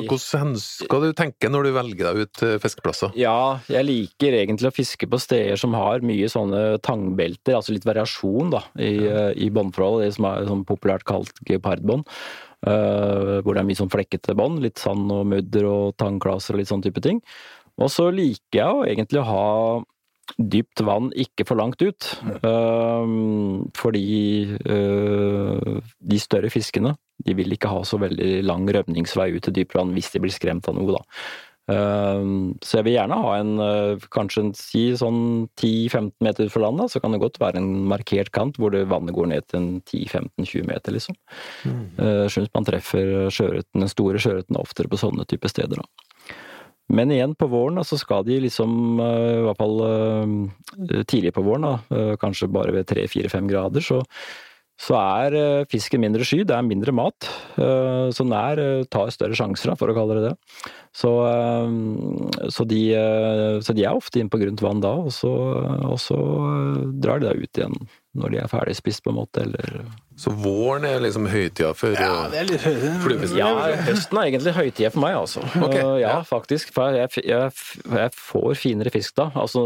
[0.09, 3.13] hvordan skal du tenke når du velger deg ut eh, fiskeplasser?
[3.19, 7.87] Ja, jeg liker egentlig å fiske på steder som har mye sånne tangbelter, altså litt
[7.87, 9.27] variasjon da, i, ja.
[9.37, 12.09] i båndforholdet, det som er sånn populært kalt geopardbånd.
[12.63, 16.61] Uh, hvor det er mye sånn flekkete bånd, litt sand og mudder og tangklaser og
[16.61, 17.19] litt sånn type ting.
[17.81, 19.47] Og så liker jeg jo egentlig å ha
[20.37, 22.09] dypt vann ikke for langt ut.
[22.41, 23.13] eh,
[23.77, 29.53] fordi uh, de større fiskene de vil ikke ha så veldig lang rømningsvei ut til
[29.55, 31.03] dypt vann hvis de blir skremt av noe, da.
[31.71, 32.23] Eh,
[32.65, 33.53] Så jeg vil gjerne ha en
[34.11, 37.61] kanskje en, si sånn 10-15 meter ut fra land, da, så kan det godt være
[37.61, 41.15] en markert kant hvor det vannet går ned til en 10-15-20 meter, liksom.
[41.63, 46.12] Eh, Syns man treffer sjøørreten, den store sjøørreten oftere på sånne type steder, da.
[46.91, 51.43] Men igjen, på våren så skal de liksom, eh, i hvert fall eh, tidlig på
[51.45, 54.01] våren, eh, kanskje bare ved 3-4-5 grader, så,
[54.83, 57.29] så er eh, fisken mindre sky, det er mindre mat.
[57.55, 60.35] eh, Så eh, tar større sjanser, for å kalle det det.
[60.93, 65.11] Så, eh, så, de, eh, så de er ofte inne på grunt vann da, og
[65.15, 65.31] så,
[65.87, 67.79] og så eh, drar de da ut igjen
[68.13, 71.95] når de er ferdig spist, på en måte, eller Så våren er liksom høytida for
[71.97, 72.65] Ja, eh, det er litt
[73.03, 73.37] Fluefiske.
[73.39, 73.49] Ja,
[73.87, 75.41] høsten er egentlig høytida for meg, altså.
[75.57, 76.71] Ok, Eh, ja, faktisk.
[76.75, 77.51] For jeg, jeg,
[77.97, 79.29] jeg får finere fisk da.
[79.35, 79.63] Altså,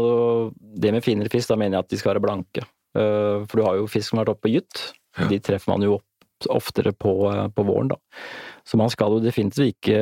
[0.80, 2.64] det med finere fisk, da mener jeg at de skal være blanke.
[2.96, 4.86] Eh, For du har jo fisk som har vært oppe på gytt.
[5.28, 6.04] De treffer man jo opp
[6.54, 7.96] oftere på, eh, på våren, da.
[8.64, 9.98] Så man skal jo definitivt ikke,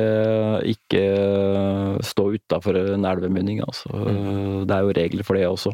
[0.69, 3.89] ikke stå utafor en elvemunning, altså.
[3.89, 5.73] Eh, Det er jo regler for det også.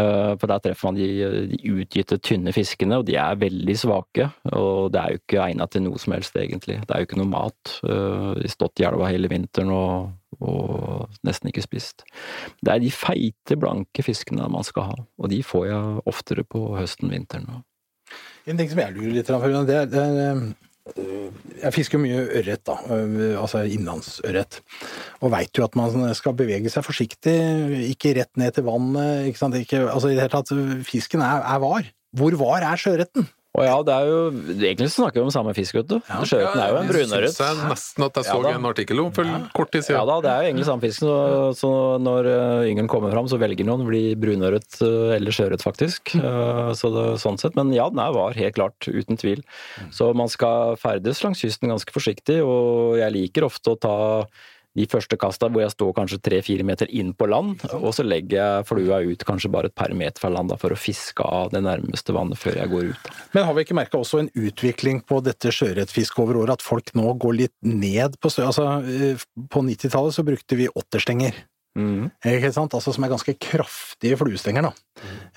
[0.00, 1.08] Eh, For der treffer man de,
[1.50, 4.30] de utgitte, tynne fiskene, og de er veldig svake.
[4.52, 6.80] Og det er jo ikke egnet til noe som helst, egentlig.
[6.86, 7.74] Det er jo ikke noe mat.
[7.84, 12.06] Eh, De har stått i elva hele vinteren og, og nesten ikke spist.
[12.62, 16.64] Det er de feite, blanke fiskene man skal ha, og de får jeg oftere på
[16.78, 17.62] høsten, vinteren.
[18.48, 22.76] En ting som jeg lurer litt på, det er, øh, Jeg fisker mye ørret, da.
[22.94, 24.60] øh, Altså innlandsørret.
[25.20, 27.36] Og veit jo at man skal bevege seg forsiktig,
[27.92, 29.26] ikke rett ned til vannet.
[29.30, 29.58] Ikke sant?
[29.58, 30.54] Ikke, altså i det hele tatt,
[30.88, 31.90] fisken er, er var.
[32.16, 33.28] Hvor var er sjøørreten?
[33.58, 34.18] Og ja, det er jo
[34.54, 35.96] Egentlig så snakker vi om samme fisk, vet du.
[36.06, 37.32] Sjøørreten er jo en Jeg brunørret.
[37.34, 40.18] synes syns nesten at jeg så Ja en artikkel om for kort tid Ja da,
[40.22, 41.16] det er jo egentlig samme fisken, så,
[41.58, 41.70] så
[42.02, 46.14] når uh, yngelen kommer fram, så velger noen å bli brunøret uh, eller sjøørret, faktisk.
[46.14, 47.58] Uh, så det, sånn sett.
[47.58, 48.86] Men ja, den var, helt klart.
[48.86, 49.42] Uten tvil.
[49.94, 53.98] Så man skal ferdes langs kysten ganske forsiktig, og jeg liker ofte å ta
[54.78, 58.38] de første kasta hvor jeg står kanskje tre-fire meter inn på land, og så legger
[58.38, 61.50] jeg flua ut kanskje bare et par meter fra land da, for å fiske av
[61.54, 63.06] det nærmeste vannet før jeg går ut.
[63.06, 63.16] Da.
[63.34, 66.94] Men har vi ikke merka også en utvikling på dette sjøørretfisket over året, at folk
[66.98, 68.46] nå går litt ned på stø...
[68.50, 71.36] Altså, øh, på 90-tallet så brukte vi åtterstenger.
[72.26, 72.74] Ikke sant?
[72.74, 74.72] Altså, som er ganske kraftige fluestenger, da.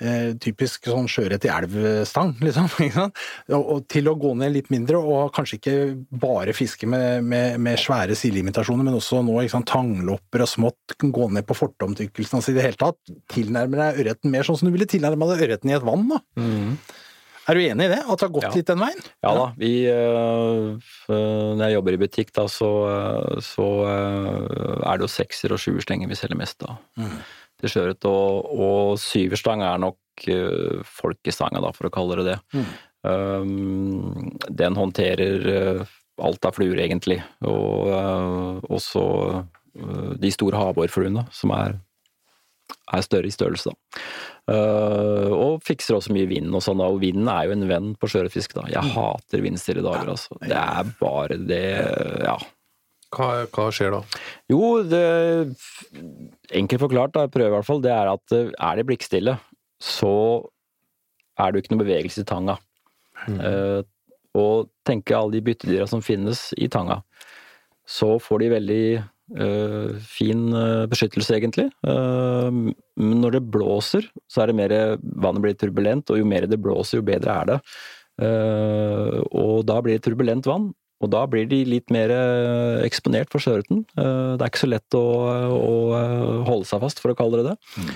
[0.01, 2.69] Eh, typisk sånn sjøørret i elvstang, liksom.
[3.53, 5.75] Og, og til å gå ned litt mindre, og kanskje ikke
[6.23, 9.37] bare fiske med, med, med svære sildeimitasjoner, men også nå
[9.69, 14.33] tanglopper og smått, gå ned på fortomtykkelsen, altså i det hele tatt tilnærme deg ørreten
[14.33, 16.21] mer sånn som du ville tilnærma deg ørreten i et vann, da.
[17.49, 17.99] Er du enig i det?
[18.03, 18.51] At det har gått Ja.
[18.55, 19.01] litt den veien?
[19.23, 20.77] Ja da, vi øh,
[21.11, 25.59] Når jeg jobber i butikk, da, så, øh, så øh, er det jo sekser og
[25.59, 26.77] sjuerstenger vi selger mest av.
[27.59, 28.05] Til sjøørret.
[28.09, 32.65] Og, og syverstang er nok øh, folkestanga, da, for å kalle det det.
[33.03, 35.83] Um, den håndterer
[36.23, 37.17] alt av fluer, egentlig.
[37.43, 37.89] Og
[38.71, 39.03] også
[40.21, 41.75] de store havårfluene, som er,
[42.91, 44.01] er større i størrelse, da.
[44.43, 46.89] Uh, og fikser også mye vind og sånn, da.
[46.91, 48.65] og vinden er jo en venn på sjøørretfisk, da.
[48.73, 50.35] Jeg hater vindstille dager, altså.
[50.43, 51.63] Det er bare det,
[52.25, 52.35] ja.
[53.13, 54.01] Hva, hva skjer da?
[54.49, 55.03] Jo, det
[56.53, 59.37] Enkelt forklart, da, jeg prøver i hvert fall, det er at eh, er det blikkstille,
[59.81, 60.13] så
[61.39, 62.57] er det jo ikke noe bevegelse i tanga.
[63.29, 63.81] Eh,
[64.37, 66.99] og tenke alle de byttedyra som finnes i tanga,
[67.85, 68.85] så får de veldig
[70.03, 71.69] fin eh, beskyttelse, egentlig.
[71.87, 76.47] Eh, men når det blåser, så er det mer Vannet blir turbulent, og jo mer
[76.49, 77.59] det blåser, jo bedre er det.
[78.21, 80.71] Eh, og da blir det turbulent vann,
[81.03, 83.83] og da blir de litt mer eh, eksponert for sjøørreten.
[83.97, 85.05] Eh, Det er ikke så lett å,
[85.57, 87.91] å eh, holde seg fast, for å kalle det det.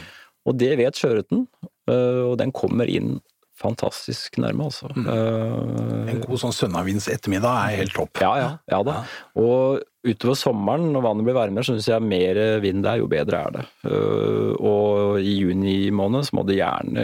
[0.48, 1.46] Og det vet sjøørreten,
[1.92, 3.20] eh, og den kommer inn
[3.58, 4.90] fantastisk nærme, altså.
[4.94, 8.22] Eh, En god sånn sønnavinds ettermiddag er helt topp.
[8.22, 9.00] ja, ja, ja da.
[9.36, 13.08] Og utover sommeren, når vannet blir varmere, så syns jeg mer vind det er, jo
[13.12, 13.66] bedre er det.
[13.84, 17.04] Uh, Og i juni måned så må det gjerne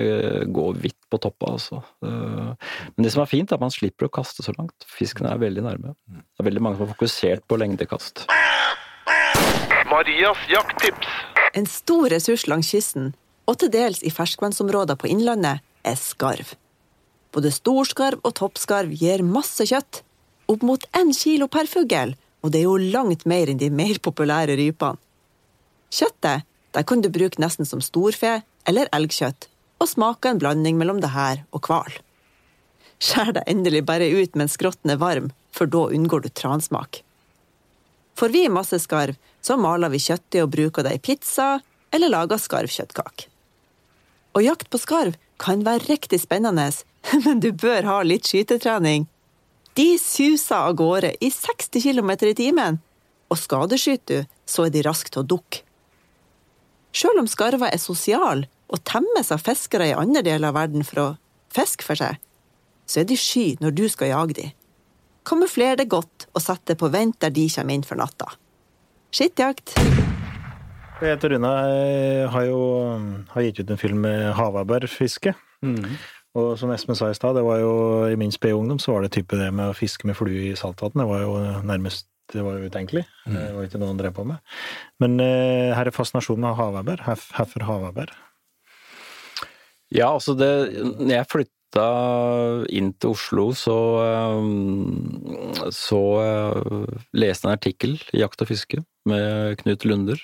[0.53, 1.81] gå hvitt på toppa, altså.
[2.05, 2.53] Uh,
[2.95, 4.85] Men det som er fint, er at man slipper å kaste så langt.
[4.87, 5.95] Fisken er veldig nærme.
[6.07, 8.27] Det er veldig mange som har fokusert på lengdekast.
[9.89, 11.07] Marias jakttips.
[11.53, 13.11] En stor ressurs langs kysten,
[13.45, 16.55] og til dels i ferskvannsområder på Innlandet, er skarv.
[17.33, 20.03] Både storskarv og toppskarv gir masse kjøtt.
[20.51, 23.99] Opp mot én kilo per fugl, og det er jo langt mer enn de mer
[24.03, 24.99] populære rypene.
[25.93, 29.47] Kjøttet der kan du bruke nesten som storfe eller elgkjøtt,
[29.81, 31.99] og smake en blanding mellom det her og hval.
[33.03, 37.03] Skjær deg endelig bare ut mens skrotten er varm, for da unngår du transmak.
[38.17, 41.59] Får vi masse skarv, så maler vi kjøttet og bruker det i pizza,
[41.93, 43.29] eller lager skarvkjøttkake.
[44.33, 46.69] Og jakt på skarv kan være riktig spennende,
[47.25, 49.07] men du bør ha litt skytetrening.
[49.77, 52.79] De suser av gårde i 60 km i timen,
[53.33, 55.63] og skadeskyter du, så er de raske til å dukke.
[56.93, 61.01] Selv om skarver er sosiale og temmes av fiskere i andre deler av verden for
[61.01, 61.07] å
[61.53, 62.19] fiske for seg,
[62.85, 64.53] så er de sky når du skal jage dem.
[65.25, 68.35] Kamufler det godt og sett det på vent der de kommer inn for natta.
[69.13, 69.77] Skittjakt.
[71.03, 71.49] Jeg heter Rune.
[71.67, 72.59] Jeg har jo
[73.33, 75.33] har gitt ut en film med havabbørfiske.
[76.33, 77.73] Og som Espen sa i stad, det var jo
[78.09, 80.55] i min spede ungdom så var det type det med å fiske med flue i
[80.57, 80.95] saltvann.
[80.95, 81.33] Det var jo
[81.67, 83.03] nærmest det var jo utenkelig.
[83.27, 84.39] Det var ikke noe han drev på med.
[85.03, 87.03] Men uh, her er fascinasjonen av havabber.
[87.03, 88.13] Hvorfor Herfor havabber.
[89.93, 90.49] Ja, altså det
[91.03, 91.83] Når jeg flytta
[92.73, 98.81] inn til Oslo, så eh, så eh, leste jeg en artikkel i Jakt og fiske
[99.09, 100.21] med Knut Lunder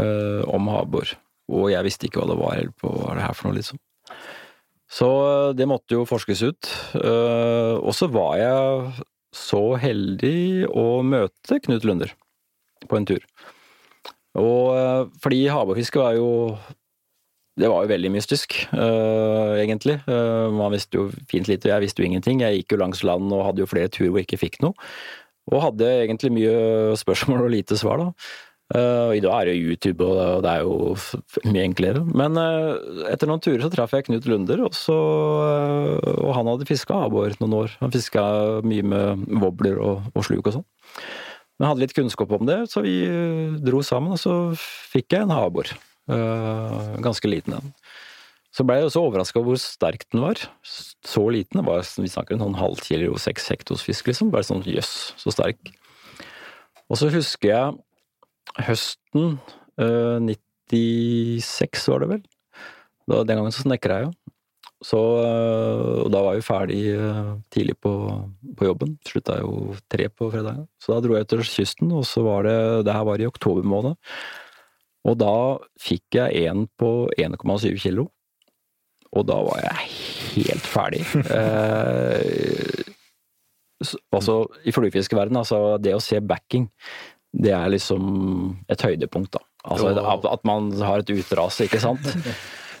[0.00, 1.12] eh, om havbor.
[1.52, 3.80] Og jeg visste ikke hva det var, eller på hva det her for noe, liksom.
[4.90, 6.72] Så eh, det måtte jo forskes ut.
[6.94, 9.04] Uh, Og så var jeg
[9.36, 12.14] så heldig å møte Knut Lunder
[12.86, 13.22] på en tur.
[14.36, 16.28] Og fordi havbordfiske var jo
[17.56, 19.96] det var jo veldig mystisk, uh, egentlig.
[20.04, 22.42] Uh, man visste jo fint lite, jeg visste jo ingenting.
[22.44, 24.76] Jeg gikk jo langs land og hadde jo flere turer hvor jeg ikke fikk noe.
[25.48, 26.58] Og hadde egentlig mye
[27.00, 28.10] spørsmål og lite svar, da.
[28.74, 30.96] Uh, I dag er det jo YouTube, og det er jo
[31.46, 32.00] mye enklere.
[32.18, 36.50] Men uh, etter noen turer så traff jeg Knut Lunder, og, så, uh, og han
[36.50, 37.76] hadde fiska abbor noen år.
[37.84, 38.24] Han fiska
[38.66, 40.66] mye med wobbler og, og sluk og sånn.
[41.56, 42.96] Men hadde litt kunnskap om det, så vi
[43.64, 44.34] dro sammen, og så
[44.90, 45.70] fikk jeg en abbor.
[47.06, 47.72] Ganske liten en.
[48.52, 50.42] Så ble jeg også overraska over hvor sterk den var.
[50.66, 51.62] Så liten.
[51.64, 54.34] Var, vi snakker en sånn halv seks hektos fisk, liksom.
[54.34, 55.72] Bare sånn jøss, så sterk.
[56.92, 57.74] Og så husker jeg
[58.66, 59.36] høsten
[59.80, 62.24] uh, 96, var det vel.
[63.06, 64.14] Da, den gangen så snekra jeg jo.
[64.84, 67.92] Så, øh, og da var jeg jo ferdig øh, tidlig på,
[68.58, 68.98] på jobben.
[69.08, 70.66] Slutta jo tre på fredagen.
[70.82, 73.64] Så da dro jeg til kysten, og så var det Det her var i oktober
[73.64, 73.96] måned.
[75.06, 78.10] Og da fikk jeg en på 1,7 kilo.
[79.16, 79.76] Og da var jeg
[80.36, 81.02] helt ferdig.
[81.38, 82.84] eh,
[84.12, 86.68] altså, i fluefiskeverdenen, altså det å se backing,
[87.32, 88.04] det er liksom
[88.72, 89.44] et høydepunkt, da.
[89.66, 92.06] Altså at, man har et utras, ikke sant.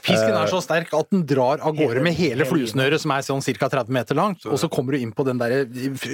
[0.06, 3.42] Fisken er så sterk at den drar av gårde med hele fluesnøret, som er sånn
[3.42, 3.68] ca.
[3.72, 5.66] 30 meter langt, og så kommer du inn på den der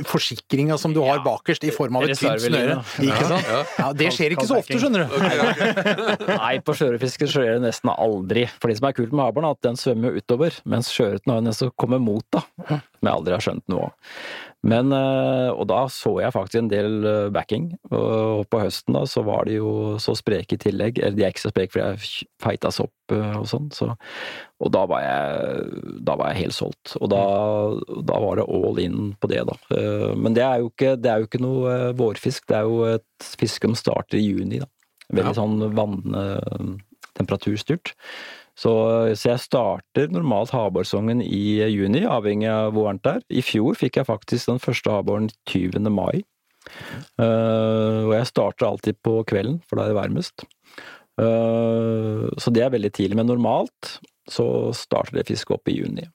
[0.08, 2.78] forsikringa som du har bakerst i form av et tynt snøre.
[3.04, 3.50] Ikke sant?
[3.76, 5.16] Ja, det skjer ikke så ofte, skjønner du.
[6.32, 8.46] Nei, på sjøørretfiske skjer det nesten aldri.
[8.62, 11.34] For det som er kult med abboren, er at den svømmer jo utover, mens sjøørreten
[11.34, 12.46] har en som kommer mot, da.
[12.70, 14.16] Som jeg aldri har skjønt noe av.
[14.62, 19.02] Men, eh, og da så jeg faktisk en del eh, backing, og på høsten da
[19.10, 19.70] så var de jo
[20.02, 20.98] så spreke i tillegg.
[21.02, 23.86] Eller de er ikke så spreke fordi jeg feitas opp eh, og sånn, så
[24.62, 25.66] Og da var jeg,
[26.06, 26.94] da var jeg helt solgt.
[27.00, 27.24] Og da,
[28.06, 29.56] da var det all in på det, da.
[30.14, 33.10] Men det er jo ikke, det er jo ikke noe vårfisk, det er jo et
[33.40, 34.68] fiske som starter i juni, da.
[35.12, 37.92] Veldig sånn vanntemperaturstyrt.
[38.62, 38.72] Så,
[39.18, 43.24] så jeg starter normalt havbårsesongen i juni, avhengig av hvor varmt det er.
[43.40, 45.82] I fjor fikk jeg faktisk den første havbåren 20.
[45.90, 46.22] mai.
[47.18, 50.46] Uh, og jeg starter alltid på kvelden, for da er det varmest.
[51.18, 53.18] Uh, så det er veldig tidlig.
[53.18, 53.96] Men normalt
[54.30, 54.46] så
[54.76, 56.06] starter det fisket opp i juni.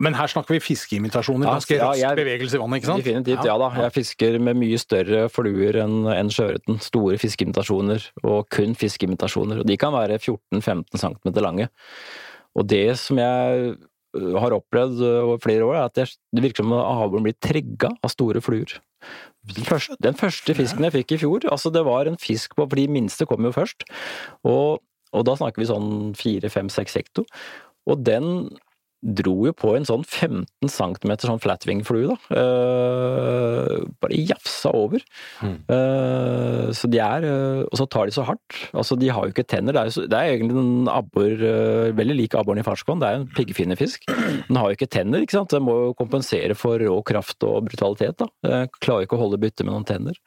[0.00, 1.50] Men her snakker vi fiskeimitasjoner.
[1.50, 3.04] Ganske ja, rask bevegelse i vannet, ikke sant?
[3.04, 3.68] Definitivt, ja, da.
[3.84, 6.80] Jeg fisker med mye større fluer enn en sjøørreten.
[6.84, 9.60] Store fiskeimitasjoner, og kun fiskeimitasjoner.
[9.60, 11.68] Og de kan være 14-15 cm lange.
[12.56, 13.74] Og det som jeg
[14.10, 18.12] har opplevd over flere år, er at jeg, det virker som havbjørn blir trigga av
[18.12, 18.80] store fluer.
[19.50, 22.66] Den første, den første fisken jeg fikk i fjor, altså det var en fisk på
[22.66, 23.86] For de minste kom jo først.
[24.48, 24.80] Og,
[25.12, 27.28] og da snakker vi sånn 4-5-6 hekto.
[27.88, 28.50] Og den
[29.00, 32.16] dro jo på en sånn 15 cm sånn flatwing-flue, da.
[32.36, 35.02] Uh, bare jafsa over.
[35.40, 38.58] Eh, så de er uh, Og så tar de så hardt.
[38.76, 39.76] Altså, de har jo ikke tenner.
[39.76, 41.44] Det er, jo det er egentlig en abbor
[41.96, 43.00] Veldig lik abboren i ferskvann.
[43.00, 44.08] Det er jo en piggfinnefisk.
[44.10, 45.54] Den har jo ikke tenner, ikke sant.
[45.54, 48.66] Den må jo kompensere for rå kraft og brutalitet, da.
[48.80, 50.18] Klarer ikke å holde bytte med noen tenner.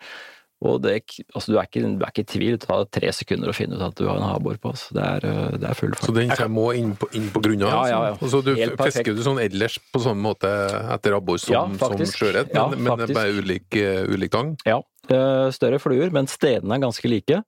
[0.63, 0.93] Og det,
[1.35, 2.53] altså, du, er ikke, du er ikke i tvil.
[2.55, 4.71] Det tar tre sekunder å finne ut at du har en havbor på.
[4.71, 4.95] Altså.
[4.95, 7.67] Det, er, eh, det er full Så den må inn på, inn på grunna?
[7.67, 8.13] Ja, ja, ja.
[8.15, 8.29] altså?
[8.31, 10.47] Så du fisker du sånn ellers på samme måte
[10.95, 14.55] etter abbor som, som sjøørret, men, men det er bare ulik, eh, ulik tang?
[14.69, 17.43] Ja, eh, større fluer, men stedene er ganske like.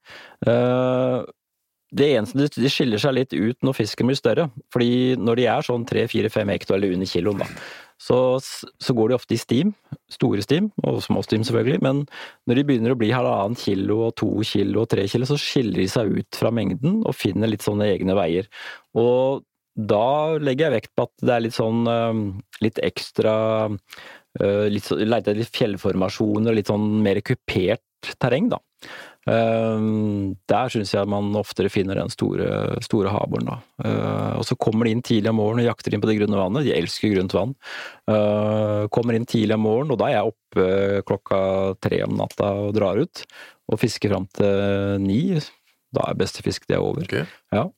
[1.95, 5.45] Det eneste de- de skiller seg litt ut når fisken blir større, fordi når de
[5.47, 7.45] er sånn 3-4-5 hekto eller under kiloen, da,
[8.01, 9.71] så, så går de ofte i stim,
[10.11, 12.03] store stim, og små stim selvfølgelig, men
[12.49, 15.79] når de begynner å bli halvannen kilo og to kilo og tre kilo, så skiller
[15.79, 18.49] de seg ut fra mengden og finner litt sånne egne veier.
[18.99, 21.81] Og da legger jeg vekt på at det er litt sånn
[22.63, 23.33] litt ekstra
[24.39, 27.83] eh, litt, etter fjellformasjoner og litt sånn mer kupert
[28.21, 28.61] terreng, da.
[29.25, 29.85] Eh,
[30.51, 33.57] der syns jeg man oftere finner den store, store havboren, da.
[33.85, 36.39] Eh, og så kommer de inn tidlig om morgenen og jakter inn på det grunne
[36.39, 36.67] vannet.
[36.67, 37.55] De elsker grunt vann.
[38.11, 40.67] Eh, kommer inn tidlig om morgenen, og da er jeg oppe
[41.09, 41.39] klokka
[41.83, 43.25] tre om natta og drar ut.
[43.71, 45.21] Og fisker fram til ni.
[45.95, 47.07] Da er beste fisk det er over.
[47.07, 47.25] Okay.
[47.55, 47.69] Ja.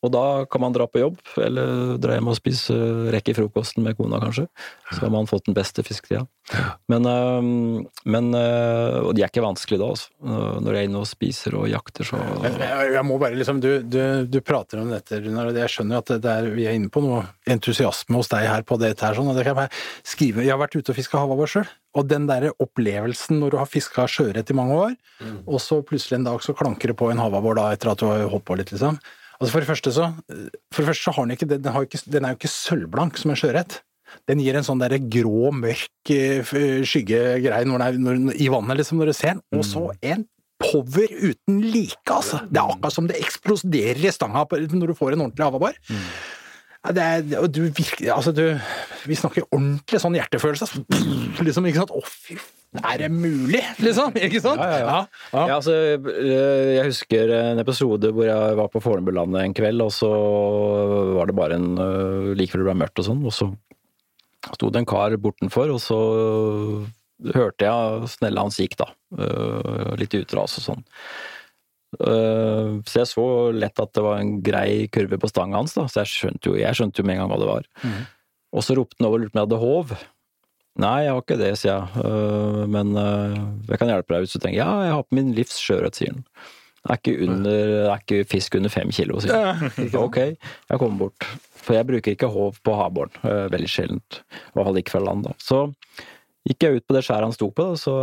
[0.00, 2.72] Og da kan man dra på jobb, eller dra hjem og spise
[3.12, 4.46] rekke frokosten med kona, kanskje.
[4.94, 6.22] Så har man fått den beste fisketida.
[6.90, 7.42] Men, øh,
[8.10, 10.08] men øh, Og de er ikke vanskelige da, altså.
[10.24, 12.16] Øh, Når jeg er inne og spiser og jakter, så
[12.94, 16.14] jeg, må bare liksom, du, du, du prater om dette, Runar, og jeg skjønner at
[16.24, 19.28] det er, vi er inne på noe entusiasme hos deg her på dette her, sånn,
[19.30, 20.42] og det kan jeg bare skrive.
[20.48, 23.68] Jeg har vært ute og fiska havabbor sjøl, og den derre opplevelsen når du har
[23.70, 24.98] fiska sjøørret i mange år,
[25.46, 28.08] og så plutselig en dag så klanker det på en havabbor da etter at du
[28.08, 28.98] har holdt på litt, liksom.
[29.40, 30.08] Altså for det første så,
[30.70, 33.16] for det første så har den ikke, den, har ikke, den er jo ikke sølvblank
[33.16, 33.78] som en sjøørret.
[34.28, 39.16] Den gir en sånn der grå, mørk eh, f- skyggegreie i vannet, liksom, når du
[39.16, 39.42] ser den.
[39.56, 40.26] Og så en
[40.60, 42.42] power uten like, altså!
[42.50, 45.78] Det er akkurat som det eksploderer i stanga når du får en ordentlig havabbor.
[45.88, 46.02] Ja,
[46.88, 48.44] det er, og du virker, altså du,
[49.04, 50.68] vi snakker ordentlig sånn hjertefølelse.
[50.68, 50.84] altså.
[51.46, 51.92] Liksom, ikke sant?
[51.92, 52.38] Å, fy
[52.78, 54.14] er det mulig, liksom?
[54.14, 54.60] Ikke sant?
[54.62, 55.00] Ja, ja, ja.
[55.34, 55.56] ja.
[55.56, 60.10] Altså, øh, jeg husker en episode hvor jeg var på Fornebulandet en kveld, og så
[61.16, 63.50] var det bare en øh, like før det ble mørkt og sånn, og så
[64.54, 65.98] sto det en kar bortenfor, og så
[67.34, 68.86] hørte jeg snella hans gikk, da.
[69.18, 70.86] øh, Litt utras og sånn.
[71.98, 73.24] Øh, Så jeg så
[73.56, 76.56] lett at det var en grei kurve på stanga hans, da, så jeg skjønte jo,
[76.60, 77.68] jeg skjønte jo med en gang hva det var.
[78.54, 79.92] Og så ropte han over og lurte på om jeg hadde håv.
[80.80, 82.04] Nei, jeg har ikke det, sier jeg.
[82.06, 83.34] Øh, Men øh,
[83.68, 86.14] jeg kan hjelpe deg hvis du trenger Ja, jeg har på min livs sjøørret, sier
[86.14, 86.24] han.
[86.80, 89.74] Det er, ikke under, det er ikke fisk under fem kilo, sier han.
[90.06, 91.26] Ok, jeg kommer bort.
[91.60, 93.12] For jeg bruker ikke håv på havbåren.
[93.52, 94.22] Veldig sjeldent.
[94.32, 95.34] I hvert fall ikke fra land, da.
[95.44, 95.66] Så
[96.48, 97.94] gikk jeg ut på det skjæret han sto på, da, så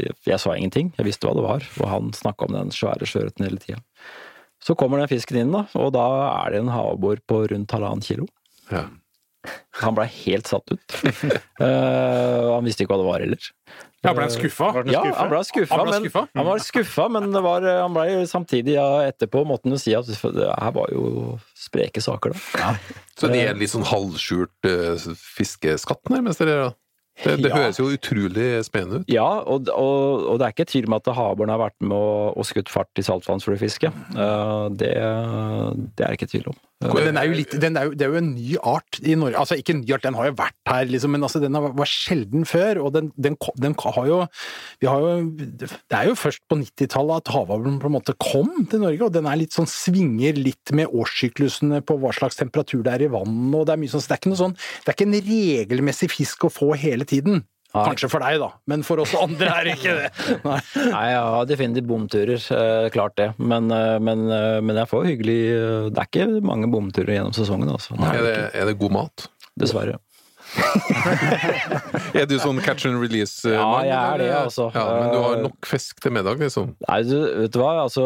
[0.00, 0.92] jeg, jeg sa ingenting.
[0.98, 1.66] Jeg visste hva det var.
[1.80, 3.80] Og han snakka om den svære sjøørreten hele tida.
[4.62, 6.06] Så kommer den fisken inn, da, og da
[6.42, 8.28] er det en havabbor på rundt halvannen kilo.
[8.72, 8.86] Ja.
[9.82, 10.96] Han blei helt satt ut.
[11.60, 13.50] uh, han visste ikke hva det var heller.
[14.04, 14.70] Ja, ble han skuffa?
[14.90, 16.22] Ja, han ble skuffa, Han ble men, skuffa?
[16.38, 19.94] han var skuffa, men det var, han blei samtidig ja, etterpå måtte han jo si
[19.98, 22.74] at det her var jo spreke saker, da.
[23.18, 26.42] Så det er en litt sånn halvskjult uh, fiskeskatt, nærmest?
[26.44, 26.74] Eller?
[27.24, 27.56] Det, det Ja.
[27.62, 29.08] høres jo utrolig spennende ut.
[29.12, 32.36] Ja, og, og, og det er ikke tvil om at havbåren har vært med og,
[32.36, 33.94] og skutt fart i saltvannsfluefisket.
[34.16, 34.92] Uh, det,
[35.96, 36.58] det er ikke tvil om.
[36.84, 39.38] Den er jo litt, den er jo, det er jo en ny art i Norge.
[39.40, 41.72] Altså ikke en ny art, den har jo vært her, liksom, men altså, den har-
[41.72, 42.82] var sjelden før.
[42.84, 44.18] Og den, den, den har jo
[44.80, 48.66] Vi har jo Det er jo først på 90-tallet at havabelen på en måte kom
[48.68, 52.82] til Norge, og den er litt sånn svinger litt med årssyklusene på hva slags temperatur
[52.84, 54.56] det er i vannet, og det er mye sånn så Det er ikke noe sånn
[54.84, 57.44] Det er ikke en regelmessig fisk å få hele tiden.
[57.76, 57.84] Nei.
[57.90, 60.08] Kanskje for deg, da, men for oss andre er det ikke det.
[60.48, 60.56] Nei.
[60.88, 63.28] Nei, jeg har definitivt bomturer, eh, klart det.
[63.38, 65.38] Men, eh, men, eh, men jeg får hyggelig
[65.92, 67.94] Det er ikke mange bomturer gjennom sesongen, altså.
[68.00, 69.28] Nei, Er det er det god mat?
[69.60, 69.98] dessverre.
[72.16, 73.56] Er du sånn catch and release-mann?
[73.56, 74.66] Ja, jeg er det, altså.
[74.74, 76.74] Ja, men du har nok fisk til middag, liksom?
[76.88, 78.04] Nei, du, vet du hva, altså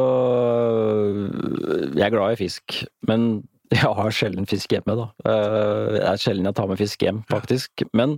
[1.94, 2.80] Jeg er glad i fisk,
[3.10, 3.28] men
[3.74, 5.08] jeg har sjelden fisk hjemme, da.
[5.30, 7.84] Eh, Det er sjelden jeg tar med fisk hjem, faktisk.
[7.94, 8.16] Men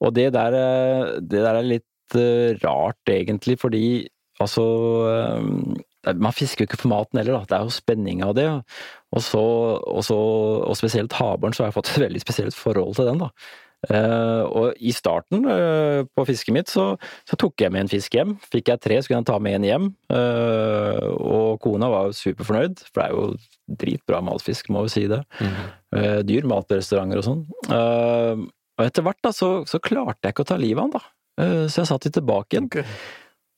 [0.00, 4.08] Og det der, eh, det der er litt eh, rart, egentlig, fordi
[4.40, 4.64] altså
[5.12, 7.44] eh, Man fisker jo ikke for maten heller, da.
[7.48, 8.48] Det er jo spenning av det.
[9.12, 9.42] Og så,
[9.84, 13.26] og så Og spesielt havbåren, så har jeg fått et veldig spesielt forhold til den,
[13.26, 13.34] da.
[13.88, 18.12] Uh, og i starten uh, på fisket mitt så, så tok jeg med en fisk
[18.12, 18.34] hjem.
[18.52, 19.86] Fikk jeg tre, så kunne jeg ta med en hjem.
[20.12, 25.06] Uh, og kona var jo superfornøyd, for det er jo dritbra matfisk, må jo si
[25.10, 25.22] det.
[25.94, 27.44] Eh, dyr mat på restauranter og sånn.
[28.80, 31.02] Og etter hvert da, så, så klarte jeg ikke å ta livet av han, da.
[31.44, 32.70] Eh, så jeg satt litt tilbake igjen.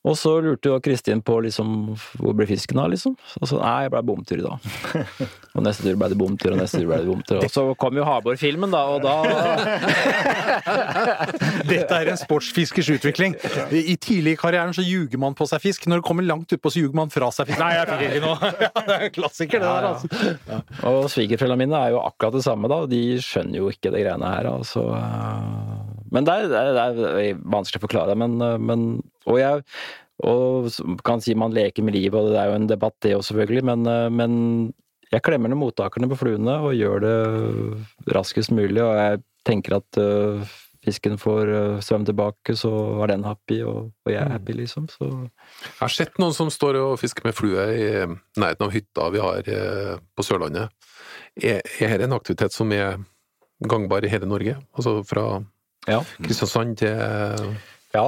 [0.02, 3.14] Og så lurte jo Kristin på liksom, hvor ble fisken av, liksom.
[3.38, 4.58] Og så nei, jeg ble bomtur i dag.
[5.52, 7.36] Og neste tur ble det bomtur, og neste tur ble det bomtur.
[7.44, 9.20] Og så kom jo Havbor-filmen, da, og da
[11.68, 13.36] Dette er en sportsfiskers utvikling.
[13.68, 15.84] I tidlig i karrieren så ljuger man på seg fisk.
[15.92, 17.60] Når det kommer langt utpå, så ljuger man fra seg fisk.
[17.60, 18.40] Nei, jeg fikk ikke noe.
[18.62, 20.08] Ja, det er en klassiker, det der, altså.
[20.88, 22.88] Og svigerforeldrene mine er jo akkurat det samme, da.
[22.88, 24.88] De skjønner jo ikke det greiene her, altså.
[26.12, 28.86] Men det er, det er, vanskelig å forklare, men, men
[29.26, 29.64] Og jeg
[30.22, 30.68] og
[31.02, 33.62] kan si man leker med livet, og det er jo en debatt det òg, selvfølgelig,
[33.66, 34.34] men, men
[35.12, 37.16] jeg klemmer ned mottakerne på fluene og gjør det
[38.16, 40.52] raskest mulig, og jeg tenker at uh,
[40.84, 42.70] fisken får uh, svømme tilbake, så
[43.02, 44.88] er den happy, og, og jeg er happy, liksom.
[44.92, 47.88] Så Jeg har sett noen som står og fisker med flue i
[48.40, 50.72] nærheten av hytta vi har uh, på Sørlandet.
[51.36, 53.02] Er, er dette en aktivitet som er
[53.68, 54.56] gangbar i hele Norge?
[54.72, 55.26] Altså fra
[55.90, 56.00] ja.
[56.22, 56.98] Kristiansand til
[57.92, 58.06] Ja,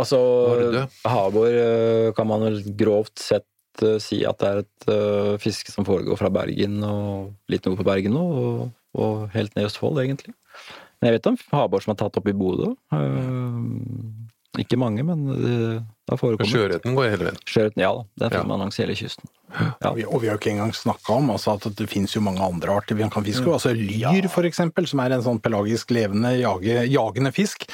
[0.00, 0.18] altså
[1.06, 1.46] Vardø.
[1.46, 5.86] Øh, kan man vel grovt sett øh, si at det er et uh, fiske som
[5.86, 10.34] foregår fra Bergen og litt nord på Bergen og, og helt ned i Østfold, egentlig.
[10.98, 12.72] Men jeg vet om havbår som er tatt opp i Bodø.
[12.90, 16.01] Uh, ikke mange, men forekommet.
[16.20, 17.38] Sjøørreten går hele veien.
[17.48, 18.02] Sjøørreten, ja da.
[18.18, 18.32] Den Ja.
[18.34, 19.28] finner man langs hele kysten.
[19.84, 22.22] Og vi, og vi har jo ikke engang snakka om altså, at det finnes jo
[22.24, 23.44] mange andre arter vi kan fiske.
[23.52, 27.66] Altså lyr, for eksempel, som er en sånn pelagisk levende, jage, jagende fisk,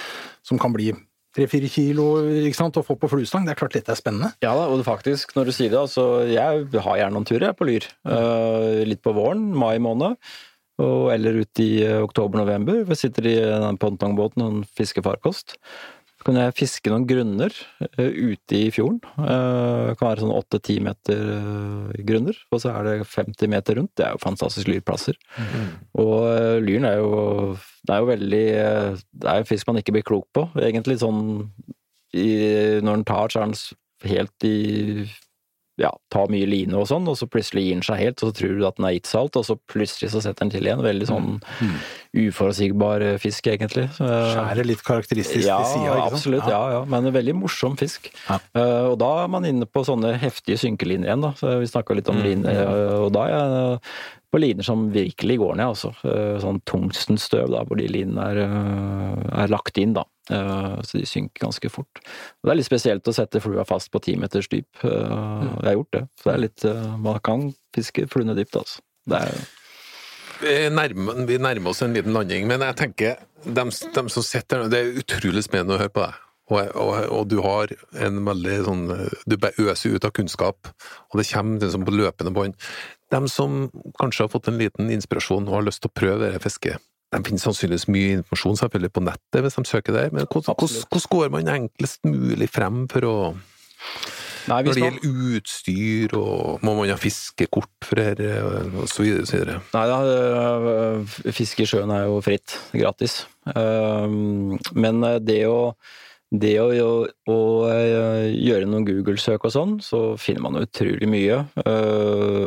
[0.42, 0.92] som kan bli
[1.36, 2.08] tre-fire kilo
[2.48, 3.46] ikke sant, å få på fluestang.
[3.46, 4.32] Det er klart dette er spennende.
[4.42, 7.68] Ja da, og faktisk, når du sier det, altså jeg har gjerne noen turer på
[7.68, 7.86] Lyr.
[8.08, 10.18] Eh, litt på våren, mai måned.
[10.78, 12.84] Og, eller ut i eh, oktober-november.
[12.86, 15.56] Vi sitter i en pongtongbåten og fisker fiskefarkost.
[16.26, 17.54] Kan jeg fiske noen grunner
[17.86, 18.98] eh, ute i fjorden.
[19.22, 23.78] Eh, det kan være sånn åtte-ti meter eh, grunner, og så er det 50 meter
[23.78, 23.92] rundt.
[23.98, 25.18] Det er jo fantastiske lyrplasser.
[26.02, 27.12] Og eh, lyren er jo
[27.86, 30.98] Det er jo veldig eh, Det er en fisk man ikke blir klok på, egentlig.
[31.04, 31.22] Sånn
[32.16, 32.28] i,
[32.82, 35.06] Når den tar, så er den helt i
[35.78, 38.36] ja, tar mye line og sånn, og så plutselig gir den seg helt, og så
[38.40, 40.66] tror du at den er gitt seg alt, og så plutselig så setter den til
[40.66, 40.82] igjen.
[40.82, 41.28] Veldig sånn
[42.18, 43.86] uforutsigbar eh, fisk, egentlig.
[43.98, 45.96] Skjærer litt karakteristisk ja, til sida.
[46.08, 46.50] absolutt.
[46.50, 46.60] Ja.
[46.74, 48.10] ja, Men en veldig morsom fisk.
[48.26, 48.40] Ja.
[48.56, 51.34] Uh, og da er man inne på sånne heftige synkelinjer igjen, da.
[51.38, 53.82] Så vi snakka litt om liner, eh, og da er jeg
[54.28, 55.94] på liner som virkelig går ned, altså.
[56.42, 58.42] Sånn tungstenstøv, da, hvor de linene er,
[59.46, 60.04] er lagt inn, da.
[60.30, 62.00] Eh, så de synker ganske fort.
[62.02, 64.68] Og det er litt spesielt å sette flua fast på ti meters dyp.
[64.84, 66.04] Eh, Jeg har gjort det.
[66.20, 68.82] Så det er litt eh, Man kan fiske fluene dypt, altså.
[69.08, 69.34] Det er
[70.38, 74.64] Vi nærmer, vi nærmer oss en liten landing, men jeg tenker dem, dem som sitter
[74.64, 76.24] der, Det er utrolig spennende å høre på deg.
[76.48, 77.68] Og, og, og du har
[78.00, 78.84] en veldig sånn
[79.28, 80.70] Du bare øser ut av kunnskap,
[81.12, 82.54] og det kommer liksom på løpende bånd.
[83.12, 83.66] De som
[84.00, 87.20] kanskje har fått en liten inspirasjon og har lyst til å prøve dette fisket, de
[87.24, 91.30] finner sannsynligvis mye informasjon selvfølgelig på nettet hvis de søker der, men hvordan, hvordan, går
[91.32, 93.16] man enklest mulig frem for å
[94.48, 98.40] Nei, Når det det man- gjelder utstyr, og må man ha fiskekort for dette,
[98.80, 99.04] osv.?
[99.74, 101.04] Nei da, øh,
[101.36, 103.26] fiske i sjøen er jo fritt, gratis.
[103.44, 105.74] Um, Men det å,
[106.32, 107.38] det å, å,
[108.32, 111.44] gjøre noen Google-søk og sånn, så finner man utrolig mye.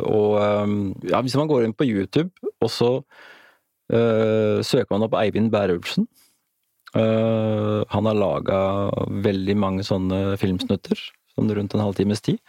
[0.02, 3.04] Og ja, hvis man går inn på YouTube, og så
[3.92, 6.06] søker man opp Eivind Bærulfsen.
[6.92, 8.58] Uh, han har laga
[9.24, 10.98] veldig mange sånne filmsnutter,
[11.32, 12.40] sånn rundt en halvtimes tid.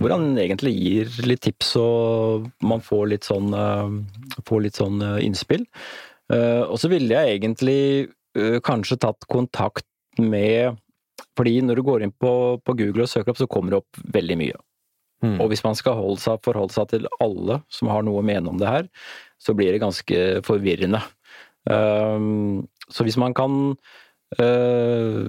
[0.00, 5.02] Hvor han egentlig gir litt tips, og man får litt sånn, eh, får litt sånn
[5.04, 5.66] eh, innspill.
[6.32, 9.86] Eh, Og så ville jeg egentlig eh, kanskje tatt kontakt
[10.18, 10.78] med
[11.36, 14.00] Fordi når du går inn på, på Google og søker opp, så kommer det opp
[14.12, 14.56] veldig mye.
[15.24, 15.38] Mm.
[15.40, 18.58] Og hvis man skal seg, forholde seg til alle som har noe å mene om
[18.60, 18.88] det her,
[19.42, 21.02] så blir det ganske forvirrende.
[21.70, 23.74] Um, så hvis man kan
[24.40, 25.28] uh,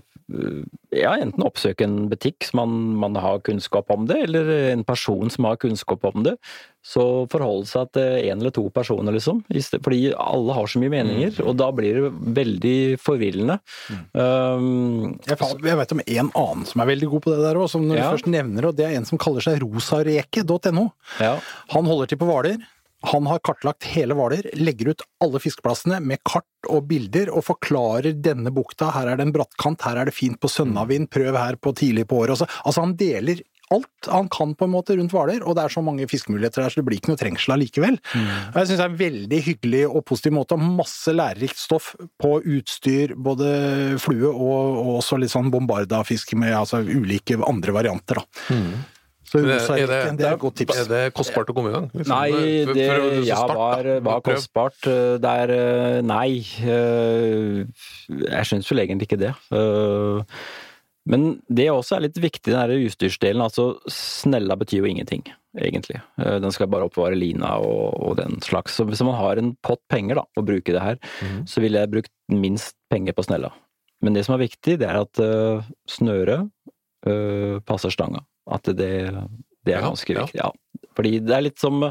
[0.93, 5.29] ja, enten oppsøke en butikk som man, man har kunnskap om det, eller en person
[5.33, 6.35] som har kunnskap om det,
[6.83, 9.41] så forholde seg til én eller to personer, liksom.
[9.83, 13.59] Fordi alle har så mye meninger, og da blir det veldig forvirrende.
[14.13, 17.69] Um, Jeg, jeg vet om en annen som er veldig god på det der òg,
[17.71, 18.07] som når Ja.
[18.09, 20.89] du først nevner det, og det er en som kaller seg rosareke.no.
[21.19, 21.35] ja.
[21.75, 22.57] Han holder til på Hvaler.
[23.11, 28.15] Han har kartlagt hele Hvaler, legger ut alle fiskeplassene med kart og bilder, og forklarer
[28.23, 31.59] denne bukta, her er det en brattkant, her er det fint på sønnavind, prøv her
[31.59, 32.37] på tidlig på året.
[32.37, 33.43] Altså, altså han deler
[33.73, 36.73] alt han kan på en måte rundt Hvaler, og det er så mange fiskemuligheter der,
[36.73, 37.99] så det blir ikke noe trengsel allikevel.
[38.53, 41.93] Og Jeg syns det er en veldig hyggelig og positiv måte, og masse lærerikt stoff
[42.21, 43.49] på utstyr, både
[44.03, 48.51] flue og, og også litt sånn bombardafiske med altså, ulike andre varianter, da.
[49.33, 50.77] Så Er det, rosareke, det er et godt tips.
[50.83, 51.87] er det kostbart å komme i gang?
[51.89, 52.11] liksom?
[52.13, 54.77] Nei, For- det for å ja, var, var kostbart.
[55.23, 56.43] Det er eh, Nei.
[56.61, 57.63] eh,
[58.29, 59.31] Jeg syns vel egentlig ikke det.
[59.57, 60.37] Eh,
[61.09, 63.41] Men det også er litt viktig, den denne utstyrsdelen.
[63.43, 65.25] Altså, snella betyr jo ingenting,
[65.59, 65.97] egentlig.
[66.15, 68.77] Den skal bare oppvare lina og, og den slags.
[68.77, 71.41] Så hvis man har en pott penger da, å bruke det her, Mhm.
[71.49, 73.51] så ville jeg brukt minst penger på snella.
[74.01, 75.59] Men det som er viktig, det er at uh,
[75.89, 76.47] snøret
[77.07, 78.23] uh, passer stanga.
[78.51, 78.93] At det,
[79.63, 80.39] det er ganske viktig.
[80.39, 80.51] Ja.
[80.97, 81.85] Fordi det er litt som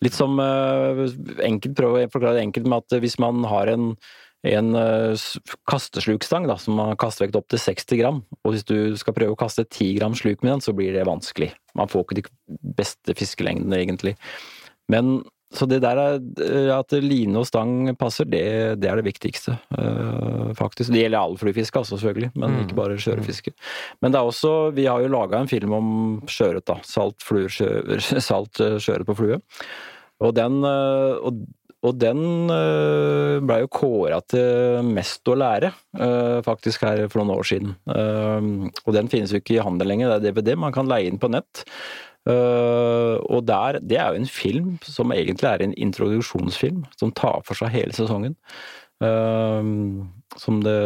[0.00, 1.02] Litt som eh,
[1.44, 3.90] enkelt, prøve å forklare det enkelt med at hvis man har en,
[4.48, 5.24] en eh,
[5.68, 9.40] kasteslukstang da, som har kastevekt opp til 60 gram, og hvis du skal prøve å
[9.42, 11.50] kaste 10 gram sluk med den, så blir det vanskelig.
[11.76, 12.24] Man får ikke de
[12.80, 14.14] beste fiskelengdene, egentlig.
[14.88, 15.20] Men
[15.50, 18.42] så det der er, eh, at line og stang passer, det,
[18.78, 20.92] det er det viktigste, eh, faktisk.
[20.94, 22.60] Det gjelder all fluefiske, altså, selvfølgelig, men Mm.
[22.64, 23.52] ikke bare sjøørretfiske.
[24.00, 25.88] Men det er også, vi har jo laga en film om
[26.30, 26.76] sjøørret, da.
[26.86, 27.70] Salt, fluer, sjø,
[28.30, 29.40] salt eh, sjøørret på flue.
[30.20, 31.38] Og den, og,
[31.82, 32.20] og den
[32.52, 35.72] eh, ble jo kåra til mest å lære,
[36.44, 37.72] faktisk her for noen år siden.
[38.84, 41.18] Og den finnes jo ikke i handel lenger, det er DVD, man kan leie inn
[41.18, 41.64] på nett.
[42.28, 47.40] Eh, og der, det er jo en film som egentlig er en introduksjonsfilm, som tar
[47.46, 48.36] for seg hele sesongen.
[49.00, 49.70] Eh,
[50.38, 50.78] som, det,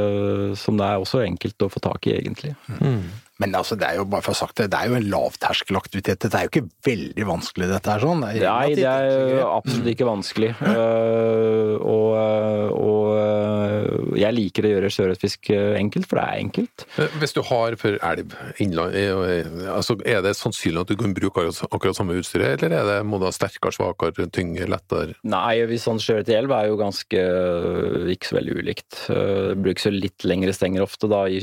[0.59, 2.55] som det er også enkelt å få tak i, egentlig.
[2.81, 3.09] Mm.
[3.43, 5.09] Men altså, det er jo bare for å ha sagt det, det er jo en
[5.11, 6.21] lavterskelaktivitet.
[6.23, 8.23] Dette er jo ikke veldig vanskelig, dette her sånn.
[8.23, 10.51] Det er Nei, det er relativt absolutt ikke vanskelig.
[10.61, 16.85] Uh, og, eh, og eh, jeg liker å gjøre sjøørretfisk enkelt, for det er enkelt.
[17.21, 18.95] Hvis du har for elv innland,
[19.71, 22.99] altså er det sannsynlig at du kan bruke akkurat, akkurat samme utstyret, eller er det,
[23.09, 25.19] må du ha sterkere, svakere, tyngre, lettere?
[25.27, 27.25] Nei, hvis sånn sjøørret i elv er jo ganske
[28.15, 29.01] ikke så veldig ulikt.
[29.09, 31.41] Uh, Det brukes jo litt lengre stenger ofte da i,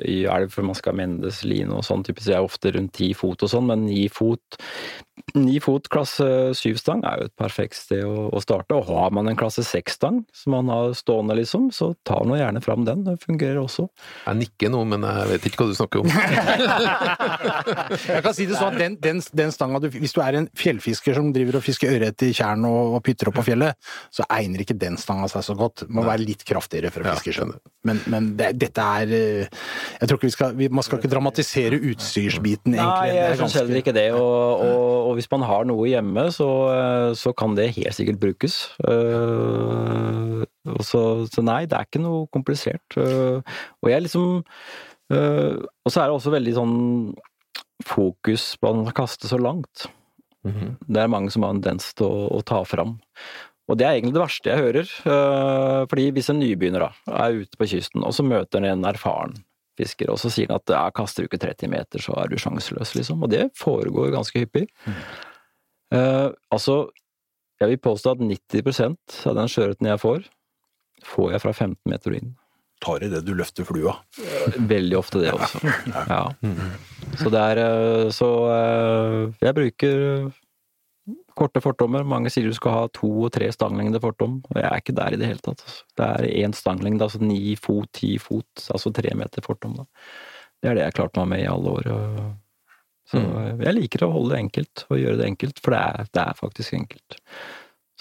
[0.00, 2.04] i elv, for man skal mendes line og sånn.
[2.06, 4.58] Typisk er ofte rundt ti fot og sånn, men ni fot,
[5.34, 6.26] ni fot klasse
[6.58, 8.76] syv-stang er jo et perfekt sted å, å starte.
[8.76, 12.62] Og har man en klasse seks-stang som man har stående, liksom, så ta nå gjerne
[12.64, 13.04] fram den.
[13.06, 13.88] Det fungerer også.
[14.28, 16.12] Jeg nikker nå, men jeg vet ikke hva du snakker om.
[18.04, 20.46] Jeg kan si det sånn at den, den, den stanga du Hvis du er en
[20.58, 23.78] fjellfisker som driver og fisker ørret i tjern og, og pytter opp på fjellet,
[24.14, 25.86] så egner ikke den stanga seg så godt.
[25.88, 27.72] Må være litt kraftigere for å fiske, fiske du.
[27.84, 29.64] Men, men det, dette er eh,
[30.00, 32.84] Jeg tror ikke vi skal vi, Man skal ikke dramatisere utstyrsbiten, egentlig.
[32.84, 34.12] Nei, Det er jeg syns ganske- heller ikke det.
[34.12, 38.70] Og, og, og hvis man har noe hjemme, så, så kan det helt sikkert brukes.
[38.84, 42.84] Uh, og så, så nei, det er ikke noe komplisert.
[42.96, 43.40] Uh,
[43.82, 45.54] og jeg liksom uh,
[45.84, 46.76] Og så er det også veldig sånn
[47.84, 49.88] fokus på at man skal kaste så langt.
[50.44, 50.76] Mhm.
[50.86, 52.98] Det er mange som har en tendens til å, å ta fram.
[53.64, 55.86] Og det er egentlig det verste jeg hører.
[55.88, 59.38] fordi hvis en nybegynner da, er ute på kysten, og så møter han en erfaren
[59.78, 62.38] fisker, og så sier han at ja, kaster du ikke 30 meter, så er du
[62.40, 63.24] sjanseløs, liksom.
[63.24, 64.68] Og det foregår ganske hyppig.
[65.94, 66.78] Eh, altså,
[67.62, 70.24] jeg vil påstå at 90% av den sjøørreten jeg får,
[71.04, 72.32] får jeg fra 15 meter og inn.
[72.84, 73.94] Tar i det du løfter flua.
[74.58, 75.60] Veldig ofte det også.
[76.14, 76.24] Ja.
[77.20, 80.32] Så det er eh, Så eh, jeg bruker
[81.38, 82.06] korte fortommer.
[82.08, 85.16] Mange sier du skal ha to og tre stanglengde fortom, og jeg er ikke der
[85.16, 85.64] i det hele tatt.
[85.64, 85.82] altså.
[85.98, 89.76] Det er én stanglengde, altså ni fot, ti fot, altså tre meter fortom.
[89.80, 89.86] da.
[90.62, 91.90] Det er det jeg har klart meg med i alle år.
[93.10, 96.08] Så eh, jeg liker å holde det enkelt, og gjøre det enkelt, for det er,
[96.14, 97.18] det er faktisk enkelt.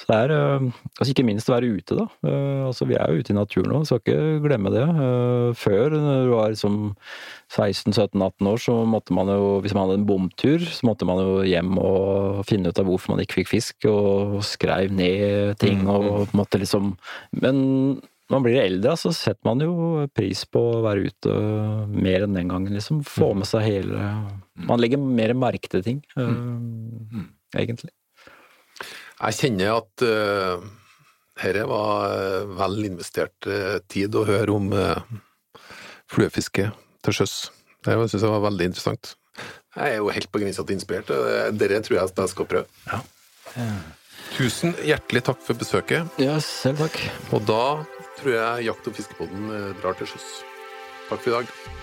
[0.03, 0.63] Så det er øh,
[0.99, 2.05] altså ikke minst å være ute, da.
[2.27, 4.83] Øh, altså vi er jo ute i naturen nå, skal ikke glemme det.
[4.83, 6.79] Øh, før, når du var liksom
[7.53, 11.37] 16-17-18 år, så måtte man jo, hvis man hadde en bomtur, så måtte man jo
[11.47, 16.09] hjem og finne ut av hvorfor man ikke fikk fisk, og skrev ned ting og
[16.09, 16.97] på en måte liksom
[17.39, 17.57] Men
[18.27, 21.39] når man blir eldre, så setter man jo pris på å være ute
[21.93, 23.03] mer enn den gangen, liksom.
[23.07, 24.13] Få med seg hele
[24.67, 25.99] Man legger mer merke til ting,
[27.55, 27.93] egentlig.
[29.23, 30.63] Jeg kjenner at uh,
[31.39, 34.99] dette var eh, vel investert eh, tid å høre om uh,
[36.11, 36.67] fluefiske
[37.03, 37.33] til sjøs.
[37.83, 39.15] Det syns jeg var veldig interessant.
[39.73, 41.09] Jeg er jo helt på grensa til inspirert.
[41.09, 42.91] og Dette tror jeg at jeg skal prøve.
[44.37, 46.21] Tusen hjertelig takk for besøket.
[46.21, 46.99] Ja, selv takk.
[47.33, 47.63] Og da
[48.19, 49.49] tror jeg Jakt- og fiskepodden
[49.81, 50.29] drar til sjøs.
[51.09, 51.82] Takk for i dag.